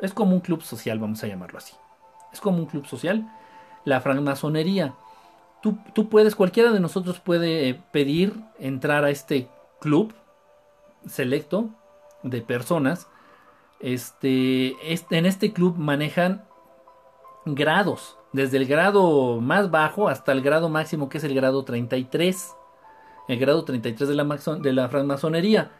[0.00, 1.74] es como un club social, vamos a llamarlo así.
[2.32, 3.30] Es como un club social.
[3.84, 4.94] La francmasonería
[5.62, 9.48] tú, puedes, cualquiera de nosotros puede eh, pedir entrar a este
[9.80, 10.12] club
[11.06, 11.70] selecto
[12.22, 13.08] de personas.
[13.80, 16.44] Este, este, en este club manejan
[17.46, 22.54] grados, desde el grado más bajo hasta el grado máximo que es el grado 33.
[23.28, 24.24] El grado 33 de la,
[24.60, 25.70] de la francmasonería.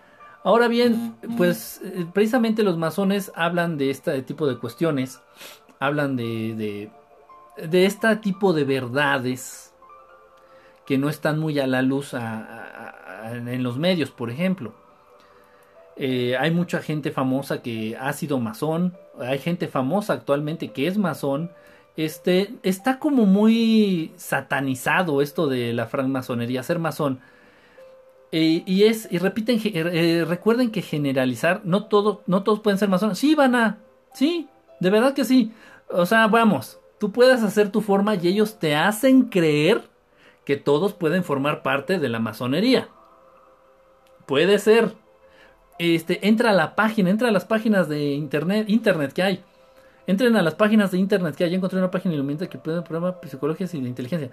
[0.44, 5.20] Ahora bien, pues eh, precisamente los masones hablan de este tipo de cuestiones,
[5.78, 6.90] hablan de,
[7.56, 9.71] de, de este tipo de verdades
[10.92, 14.74] que no están muy a la luz en los medios, por ejemplo.
[15.96, 20.98] Eh, hay mucha gente famosa que ha sido masón, hay gente famosa actualmente que es
[20.98, 21.50] masón.
[21.96, 27.20] Este está como muy satanizado esto de la francmasonería, ser masón.
[28.30, 32.90] Eh, y es, y repiten, eh, recuerden que generalizar, no, todo, no todos pueden ser
[32.90, 33.16] masones.
[33.18, 33.78] Sí, van a,
[34.12, 34.46] sí,
[34.78, 35.52] de verdad que sí.
[35.88, 39.90] O sea, vamos, tú puedes hacer tu forma y ellos te hacen creer
[40.44, 42.88] que todos pueden formar parte de la masonería.
[44.26, 44.94] Puede ser.
[45.78, 49.44] Este, entra a la página, entra a las páginas de internet, internet que hay.
[50.06, 51.50] Entren a las páginas de internet que hay.
[51.50, 54.30] Ya encontré una página iluminante que puede programar psicología y la inteligencia.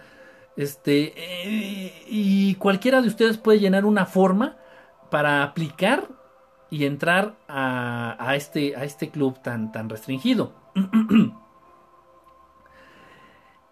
[0.55, 4.57] Este, eh, y cualquiera de ustedes puede llenar una forma
[5.10, 6.07] para aplicar
[6.70, 10.53] y entrar a, a, este, a este club tan, tan restringido.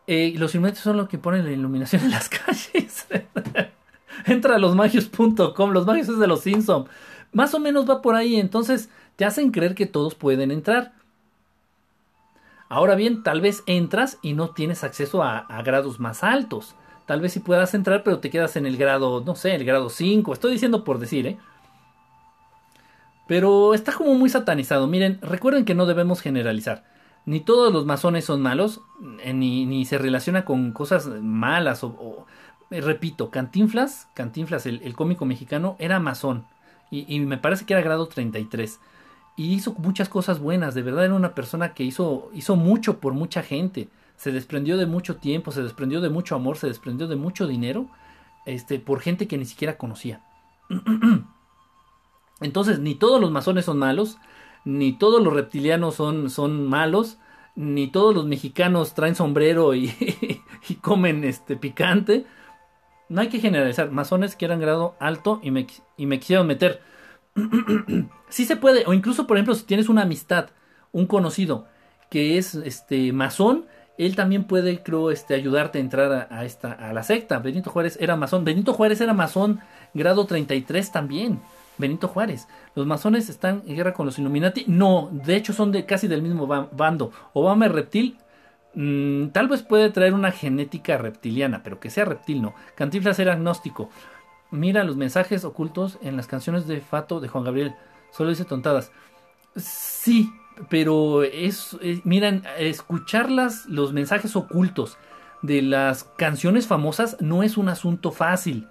[0.07, 3.07] Eh, los instrumentos son los que ponen la iluminación en las calles.
[4.25, 6.89] Entra a losmagios.com, los magios es de los Simpsons.
[7.33, 10.93] Más o menos va por ahí, entonces te hacen creer que todos pueden entrar.
[12.69, 16.75] Ahora bien, tal vez entras y no tienes acceso a, grados más altos.
[17.05, 19.89] Tal vez sí puedas entrar, pero te quedas en el grado, no sé, el grado
[19.89, 20.33] 5.
[20.33, 21.37] Estoy diciendo por decir, ¿eh?
[23.27, 24.87] Pero está como muy satanizado.
[24.87, 26.83] Miren, recuerden que no debemos generalizar
[27.27, 28.79] ni todos los masones son malos,
[29.19, 31.83] eh, ni, se relaciona con cosas malas.
[31.83, 32.25] O,
[32.71, 36.45] eh, repito, Cantinflas, Cantinflas, el, cómico mexicano, era masón.
[36.89, 38.79] Y, me parece que era grado 33.
[39.35, 40.73] Y hizo muchas cosas buenas.
[40.73, 43.89] De verdad era una persona que hizo, hizo mucho por mucha gente.
[44.15, 47.87] Se desprendió de mucho tiempo, se desprendió de mucho amor, se desprendió de mucho dinero.
[48.45, 50.21] Este, por gente que ni siquiera conocía.
[52.39, 54.17] Entonces, ni todos los masones son malos,
[54.67, 57.19] ni todos los reptilianos son, son malos,
[57.55, 59.93] ni todos los mexicanos traen sombrero y,
[60.81, 62.25] comen este picante.
[63.07, 63.91] No hay que generalizar.
[63.91, 66.81] Masones que eran grado alto y me, y me quisieron meter.
[68.27, 70.49] sí se puede, o incluso, por ejemplo, si tienes una amistad,
[70.91, 71.67] un conocido
[72.09, 76.91] que es este masón, él también puede, creo, este, ayudarte a entrar a, esta, a
[76.91, 77.39] la secta.
[77.39, 78.43] Benito Juárez era masón.
[78.43, 79.61] Benito Juárez era masón
[79.93, 81.39] grado 33 también.
[81.77, 82.47] Benito Juárez.
[82.75, 84.65] Los masones están en guerra con los Illuminati.
[84.67, 87.11] No, de hecho son de casi del mismo bando.
[87.33, 88.17] Obama es reptil.
[88.73, 92.53] Mm, tal vez puede traer una genética reptiliana, pero que sea reptil no.
[92.75, 93.89] Cantinflas era agnóstico.
[94.51, 97.75] Mira los mensajes ocultos en las canciones de Fato de Juan Gabriel.
[98.11, 98.91] Solo dice tontadas.
[99.55, 100.31] Sí,
[100.69, 104.97] pero es, miran, escucharlas, los mensajes ocultos
[105.41, 108.67] de las canciones famosas no es un asunto fácil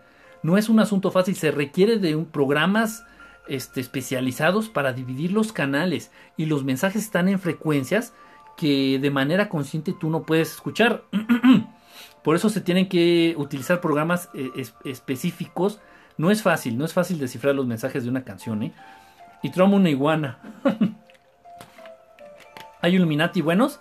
[0.47, 3.05] No es un asunto fácil, se requiere de programas
[3.49, 8.14] este, especializados para dividir los canales y los mensajes están en frecuencias
[8.57, 11.03] que de manera consciente tú no puedes escuchar.
[12.22, 14.53] Por eso se tienen que utilizar programas eh,
[14.84, 15.80] específicos.
[16.16, 18.62] No es fácil, no es fácil descifrar los mensajes de una canción.
[18.62, 18.72] ¿eh?
[19.42, 20.38] Y tramo una iguana.
[22.82, 23.80] ¿Hay Illuminati buenos?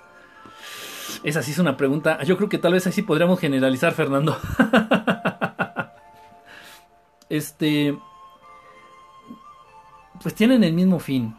[1.24, 2.24] Esa sí es una pregunta.
[2.24, 4.36] Yo creo que tal vez así podríamos generalizar, Fernando.
[7.38, 7.98] este.
[10.22, 11.36] Pues tienen el mismo fin.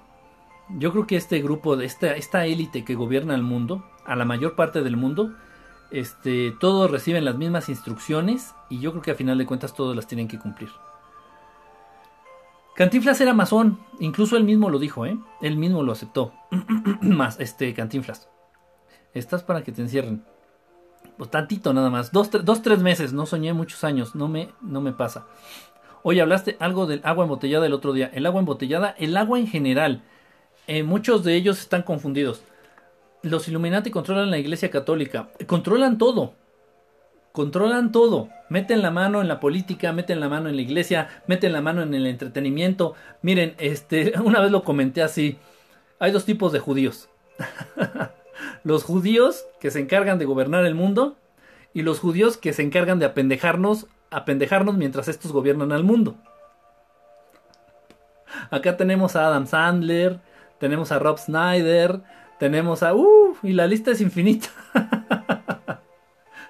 [0.79, 4.57] Yo creo que este grupo, esta, esta élite que gobierna el mundo, a la mayor
[4.57, 5.35] parte del mundo,
[5.91, 9.95] este, todos reciben las mismas instrucciones y yo creo que a final de cuentas todos
[9.95, 10.71] las tienen que cumplir.
[12.75, 15.19] Cantinflas era masón, incluso él mismo lo dijo, ¿eh?
[15.41, 16.35] Él mismo lo aceptó.
[17.01, 18.29] Más, este, Cantinflas.
[19.15, 20.23] Estás para que te encierren.
[21.17, 22.13] Pues tantito nada más.
[22.13, 23.15] Dos, dos, tres meses.
[23.15, 24.15] No soñé muchos años.
[24.15, 25.27] No me, no me pasa.
[26.09, 28.13] Oye, hablaste algo del agua embotellada el otro día.
[28.15, 30.03] El agua embotellada, el agua en general.
[30.69, 32.45] Eh, muchos de ellos están confundidos.
[33.23, 35.31] Los Illuminati controlan la iglesia católica.
[35.49, 36.35] Controlan todo.
[37.33, 38.29] Controlan todo.
[38.49, 41.83] Meten la mano en la política, meten la mano en la iglesia, meten la mano
[41.83, 42.95] en el entretenimiento.
[43.23, 45.39] Miren, este, una vez lo comenté así.
[45.99, 47.09] Hay dos tipos de judíos.
[48.63, 51.17] los judíos que se encargan de gobernar el mundo
[51.75, 56.17] y los judíos que se encargan de apendejarnos, apendejarnos mientras estos gobiernan al mundo.
[58.51, 60.21] Acá tenemos a Adam Sandler,
[60.59, 62.01] tenemos a Rob Snyder,
[62.39, 62.95] tenemos a...
[62.95, 64.49] Uh, y la lista es infinita.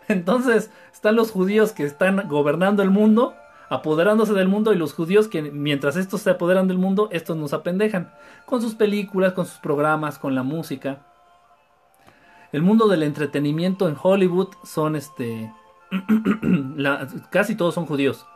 [0.09, 3.35] Entonces están los judíos que están gobernando el mundo,
[3.69, 7.53] apoderándose del mundo, y los judíos que mientras estos se apoderan del mundo, estos nos
[7.53, 8.13] apendejan.
[8.47, 11.05] Con sus películas, con sus programas, con la música.
[12.53, 15.51] El mundo del entretenimiento en Hollywood son este...
[17.31, 18.27] casi todos son judíos.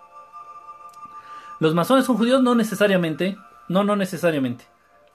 [1.58, 3.36] Los masones son judíos, no necesariamente.
[3.68, 4.64] No, no necesariamente.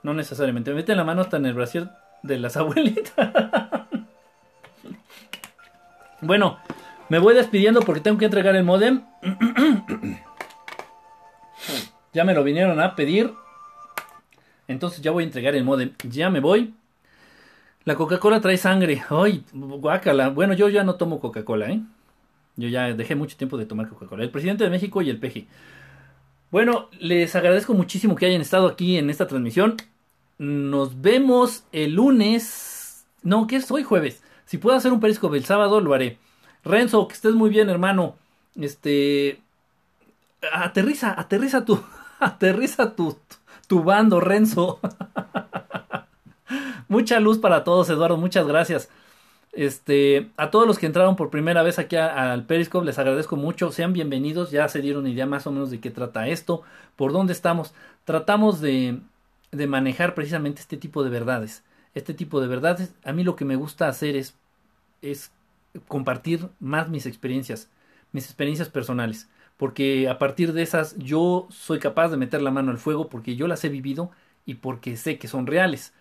[0.03, 0.71] No necesariamente.
[0.71, 1.89] Me meten la mano hasta en el brasier
[2.21, 3.31] de las abuelitas.
[6.21, 6.59] bueno,
[7.09, 9.03] me voy despidiendo porque tengo que entregar el modem.
[12.13, 13.33] ya me lo vinieron a pedir.
[14.67, 15.93] Entonces ya voy a entregar el modem.
[16.03, 16.75] Ya me voy.
[17.85, 19.03] La Coca-Cola trae sangre.
[19.09, 20.29] Ay, guácala.
[20.29, 21.81] Bueno, yo ya no tomo Coca-Cola, ¿eh?
[22.57, 24.23] Yo ya dejé mucho tiempo de tomar Coca-Cola.
[24.23, 25.47] El presidente de México y el PG.
[26.51, 29.75] Bueno, les agradezco muchísimo que hayan estado aquí en esta transmisión.
[30.37, 33.05] Nos vemos el lunes.
[33.23, 34.23] No, que es hoy jueves.
[34.45, 36.17] Si puedo hacer un periscope el sábado, lo haré.
[36.63, 38.15] Renzo, que estés muy bien, hermano.
[38.55, 39.41] Este.
[40.53, 41.81] Aterriza, aterriza tu.
[42.19, 43.17] Aterriza tu,
[43.67, 44.79] tu bando, Renzo.
[46.87, 48.17] Mucha luz para todos, Eduardo.
[48.17, 48.89] Muchas gracias.
[49.55, 53.71] Este, a todos los que entraron por primera vez aquí al Periscope, les agradezco mucho.
[53.71, 54.51] Sean bienvenidos.
[54.51, 56.63] Ya se dieron idea más o menos de qué trata esto,
[56.97, 57.73] por dónde estamos.
[58.03, 58.99] Tratamos de,
[59.51, 61.63] de manejar precisamente este tipo de verdades.
[61.93, 64.35] Este tipo de verdades, a mí lo que me gusta hacer es,
[65.01, 65.31] es
[65.87, 67.69] compartir más mis experiencias,
[68.11, 72.71] mis experiencias personales, porque a partir de esas yo soy capaz de meter la mano
[72.71, 74.11] al fuego porque yo las he vivido
[74.45, 75.93] y porque sé que son reales.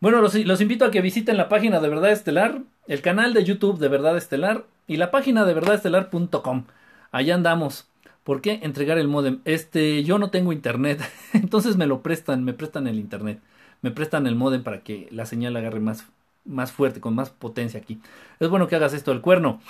[0.00, 3.80] Bueno, los, invito a que visiten la página de Verdad Estelar, el canal de YouTube
[3.80, 6.66] de Verdad Estelar y la página de verdadestelar.com.
[7.10, 7.88] Allá andamos.
[8.22, 9.40] ¿Por qué entregar el modem?
[9.44, 11.00] Este, yo no tengo internet,
[11.32, 13.40] entonces me lo prestan, me prestan el internet,
[13.82, 16.04] me prestan el modem para que la señal agarre más,
[16.44, 18.00] más fuerte, con más potencia aquí.
[18.38, 19.60] Es bueno que hagas esto, el cuerno.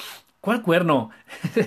[0.43, 1.09] ¿Cuál cuerno?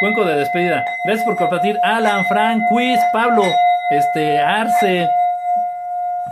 [0.00, 0.84] Cuenco de despedida.
[1.06, 1.76] Gracias por compartir.
[1.82, 3.44] Alan, Frank, Quiz, Pablo,
[3.90, 5.08] este, Arce,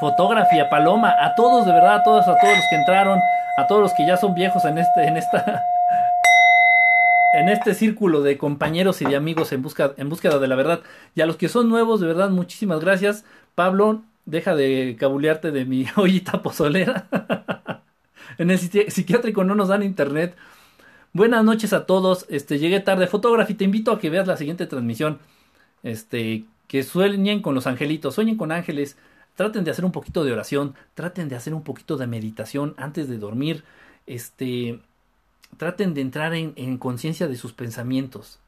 [0.00, 3.20] Fotografía, Paloma, a todos, de verdad, a todos, a todos los que entraron,
[3.56, 5.64] a todos los que ya son viejos en este, en esta
[7.32, 10.80] en este círculo de compañeros y de amigos en, busca, en búsqueda de la verdad.
[11.14, 13.24] Y a los que son nuevos, de verdad, muchísimas gracias.
[13.54, 17.06] Pablo, deja de cabulearte de mi ollita pozolera.
[18.38, 20.36] en el psiquiátrico no nos dan internet.
[21.12, 22.26] Buenas noches a todos.
[22.28, 23.06] Este, llegué tarde.
[23.06, 25.18] Fotógrafo, te invito a que veas la siguiente transmisión.
[25.82, 28.96] Este, que sueñen con los angelitos, sueñen con ángeles.
[29.38, 33.08] Traten de hacer un poquito de oración, traten de hacer un poquito de meditación antes
[33.08, 33.62] de dormir.
[34.04, 34.80] Este,
[35.56, 38.40] traten de entrar en, conciencia de sus pensamientos.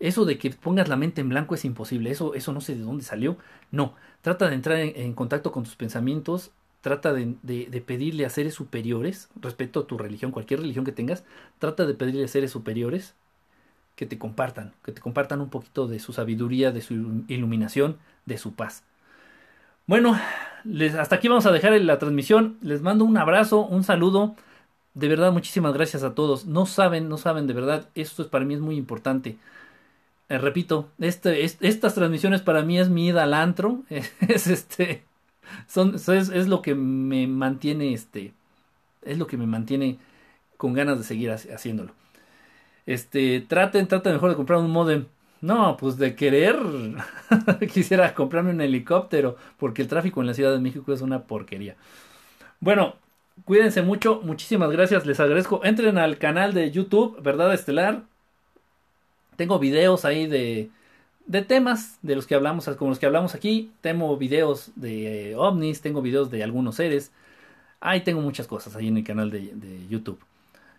[0.00, 2.80] Eso de que pongas la mente en blanco es imposible, eso, eso no sé de
[2.80, 3.36] dónde salió.
[3.70, 8.54] No, trata de entrar en, contacto con tus pensamientos, trata de, de, pedirle a seres
[8.54, 11.24] superiores, respecto a tu religión, cualquier religión que tengas,
[11.58, 13.14] trata de pedirle a seres superiores
[13.96, 18.38] que te compartan, que te compartan un poquito de su sabiduría, de su iluminación, de
[18.38, 18.82] su paz.
[19.86, 20.18] Bueno,
[20.64, 22.56] les, hasta aquí vamos a dejar la transmisión.
[22.62, 24.36] Les mando un abrazo, un saludo.
[24.94, 26.46] de verdad, muchísimas gracias a todos.
[26.46, 29.38] No saben, no saben, de verdad, esto es para mí es muy importante.
[30.28, 33.82] Eh, repito, este, estas transmisiones para mí es mi ida al antro.
[34.28, 35.04] Es este.
[36.08, 37.92] Es, lo que me mantiene.
[37.94, 38.32] Este.
[39.02, 39.98] Es lo que me mantiene
[40.56, 41.92] con ganas de seguir haciéndolo.
[42.86, 43.40] Este.
[43.42, 45.06] Traten, traten mejor de comprar un modem.
[45.42, 46.56] No, pues de querer.
[47.72, 49.36] quisiera comprarme un helicóptero.
[49.58, 51.76] Porque el tráfico en la Ciudad de México es una porquería.
[52.60, 52.96] Bueno,
[53.44, 55.62] Cuídense mucho, muchísimas gracias, les agradezco.
[55.64, 58.04] Entren al canal de YouTube, Verdad Estelar.
[59.36, 60.70] Tengo videos ahí de,
[61.26, 63.72] de temas de los que hablamos, como los que hablamos aquí.
[63.80, 67.12] Tengo videos de eh, ovnis, tengo videos de algunos seres.
[67.80, 70.20] Ahí tengo muchas cosas ahí en el canal de, de YouTube.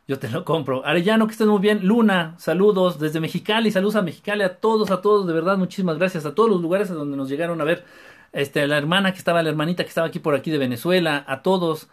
[0.08, 0.86] Yo te lo compro.
[0.86, 1.88] Arellano, que estés muy bien.
[1.88, 3.72] Luna, saludos desde Mexicali.
[3.72, 5.26] Saludos a Mexicali, a todos, a todos.
[5.26, 6.26] De verdad, muchísimas gracias.
[6.26, 7.86] A todos los lugares a donde nos llegaron a ver.
[8.34, 11.24] Este, la hermana que estaba, la hermanita que estaba aquí por aquí de Venezuela.
[11.28, 11.88] A todos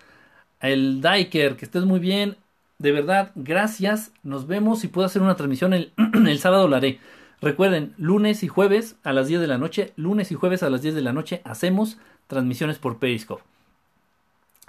[0.61, 2.37] el Diker, que estés muy bien.
[2.79, 4.13] De verdad, gracias.
[4.25, 4.81] Nos vemos.
[4.81, 5.93] Si puedo hacer una transmisión el,
[6.27, 6.99] el sábado lo haré.
[7.41, 10.83] Recuerden, lunes y jueves a las 10 de la noche, lunes y jueves a las
[10.83, 13.50] 10 de la noche hacemos transmisiones por Periscope.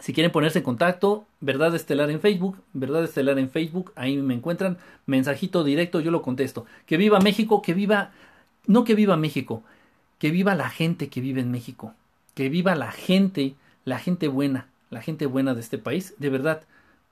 [0.02, 4.34] Si quieren ponerse en contacto, Verdad Estelar en Facebook, Verdad Estelar en Facebook, ahí me
[4.34, 6.66] encuentran, mensajito directo, yo lo contesto.
[6.88, 8.12] Que viva México, que viva,
[8.66, 9.64] no que viva México,
[10.18, 11.94] que viva la gente que vive en México,
[12.34, 13.54] que viva la gente,
[13.86, 16.64] la gente buena, la gente buena de este país, de verdad,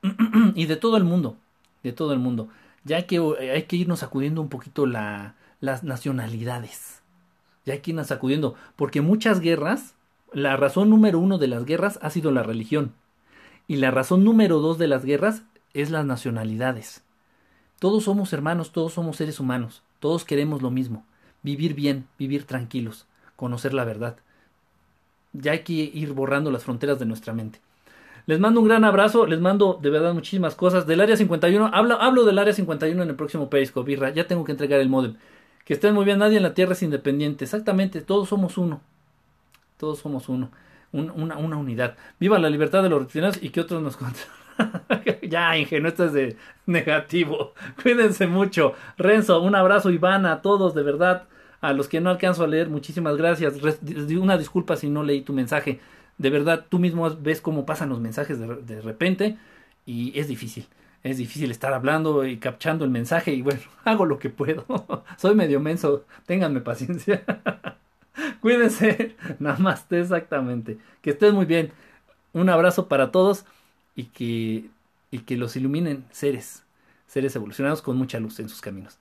[0.56, 1.38] y de todo el mundo,
[1.84, 2.50] de todo el mundo.
[2.86, 3.20] Ya que
[3.54, 7.02] hay que irnos sacudiendo un poquito la, las nacionalidades.
[7.66, 9.94] Ya hay que irnos sacudiendo, porque muchas guerras,
[10.34, 12.94] la razón número uno de las guerras ha sido la religión.
[13.68, 17.04] Y la razón número dos de las guerras es las nacionalidades.
[17.80, 21.06] Todos somos hermanos, todos somos seres humanos, todos queremos lo mismo,
[21.44, 23.06] vivir bien, vivir tranquilos,
[23.36, 24.18] conocer la verdad.
[25.34, 27.62] Ya hay que ir borrando las fronteras de nuestra mente.
[28.26, 30.86] Les mando un gran abrazo, les mando de verdad muchísimas cosas.
[30.86, 34.10] Del área 51, hablo, hablo del área 51 en el próximo Periscope, Birra.
[34.10, 35.16] Ya tengo que entregar el modem.
[35.66, 37.46] Que estén muy bien, nadie en la Tierra es independiente.
[37.46, 38.82] Exactamente, todos somos uno.
[39.80, 40.52] Todos somos uno.
[40.92, 41.96] una, unidad.
[42.20, 45.20] Viva la libertad de los reptilianos y que otros nos controlen.
[45.30, 47.54] ya, ingenuo, esto es de negativo.
[47.82, 48.74] Cuídense mucho.
[48.98, 51.24] Renzo, un abrazo, Ivana, a todos, de verdad.
[51.62, 53.56] A los que no alcanzo a leer, muchísimas gracias.
[54.18, 55.80] Una disculpa si no leí tu mensaje
[56.20, 59.38] de verdad tú mismo ves cómo pasan los mensajes de, repente
[59.88, 60.68] y es difícil.
[61.02, 64.66] Es difícil estar hablando y captando el mensaje y bueno, hago lo que puedo.
[65.18, 67.24] Soy medio menso, ténganme paciencia.
[68.42, 70.78] Cuídense, más, exactamente.
[71.02, 71.72] Que estén muy bien.
[72.34, 73.46] Un abrazo para todos
[73.96, 74.70] y que,
[75.12, 76.64] y que los iluminen seres,
[77.08, 79.00] seres evolucionados con mucha luz en sus caminos.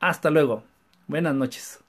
[0.00, 0.64] Hasta luego.
[1.08, 1.80] Buenas noches.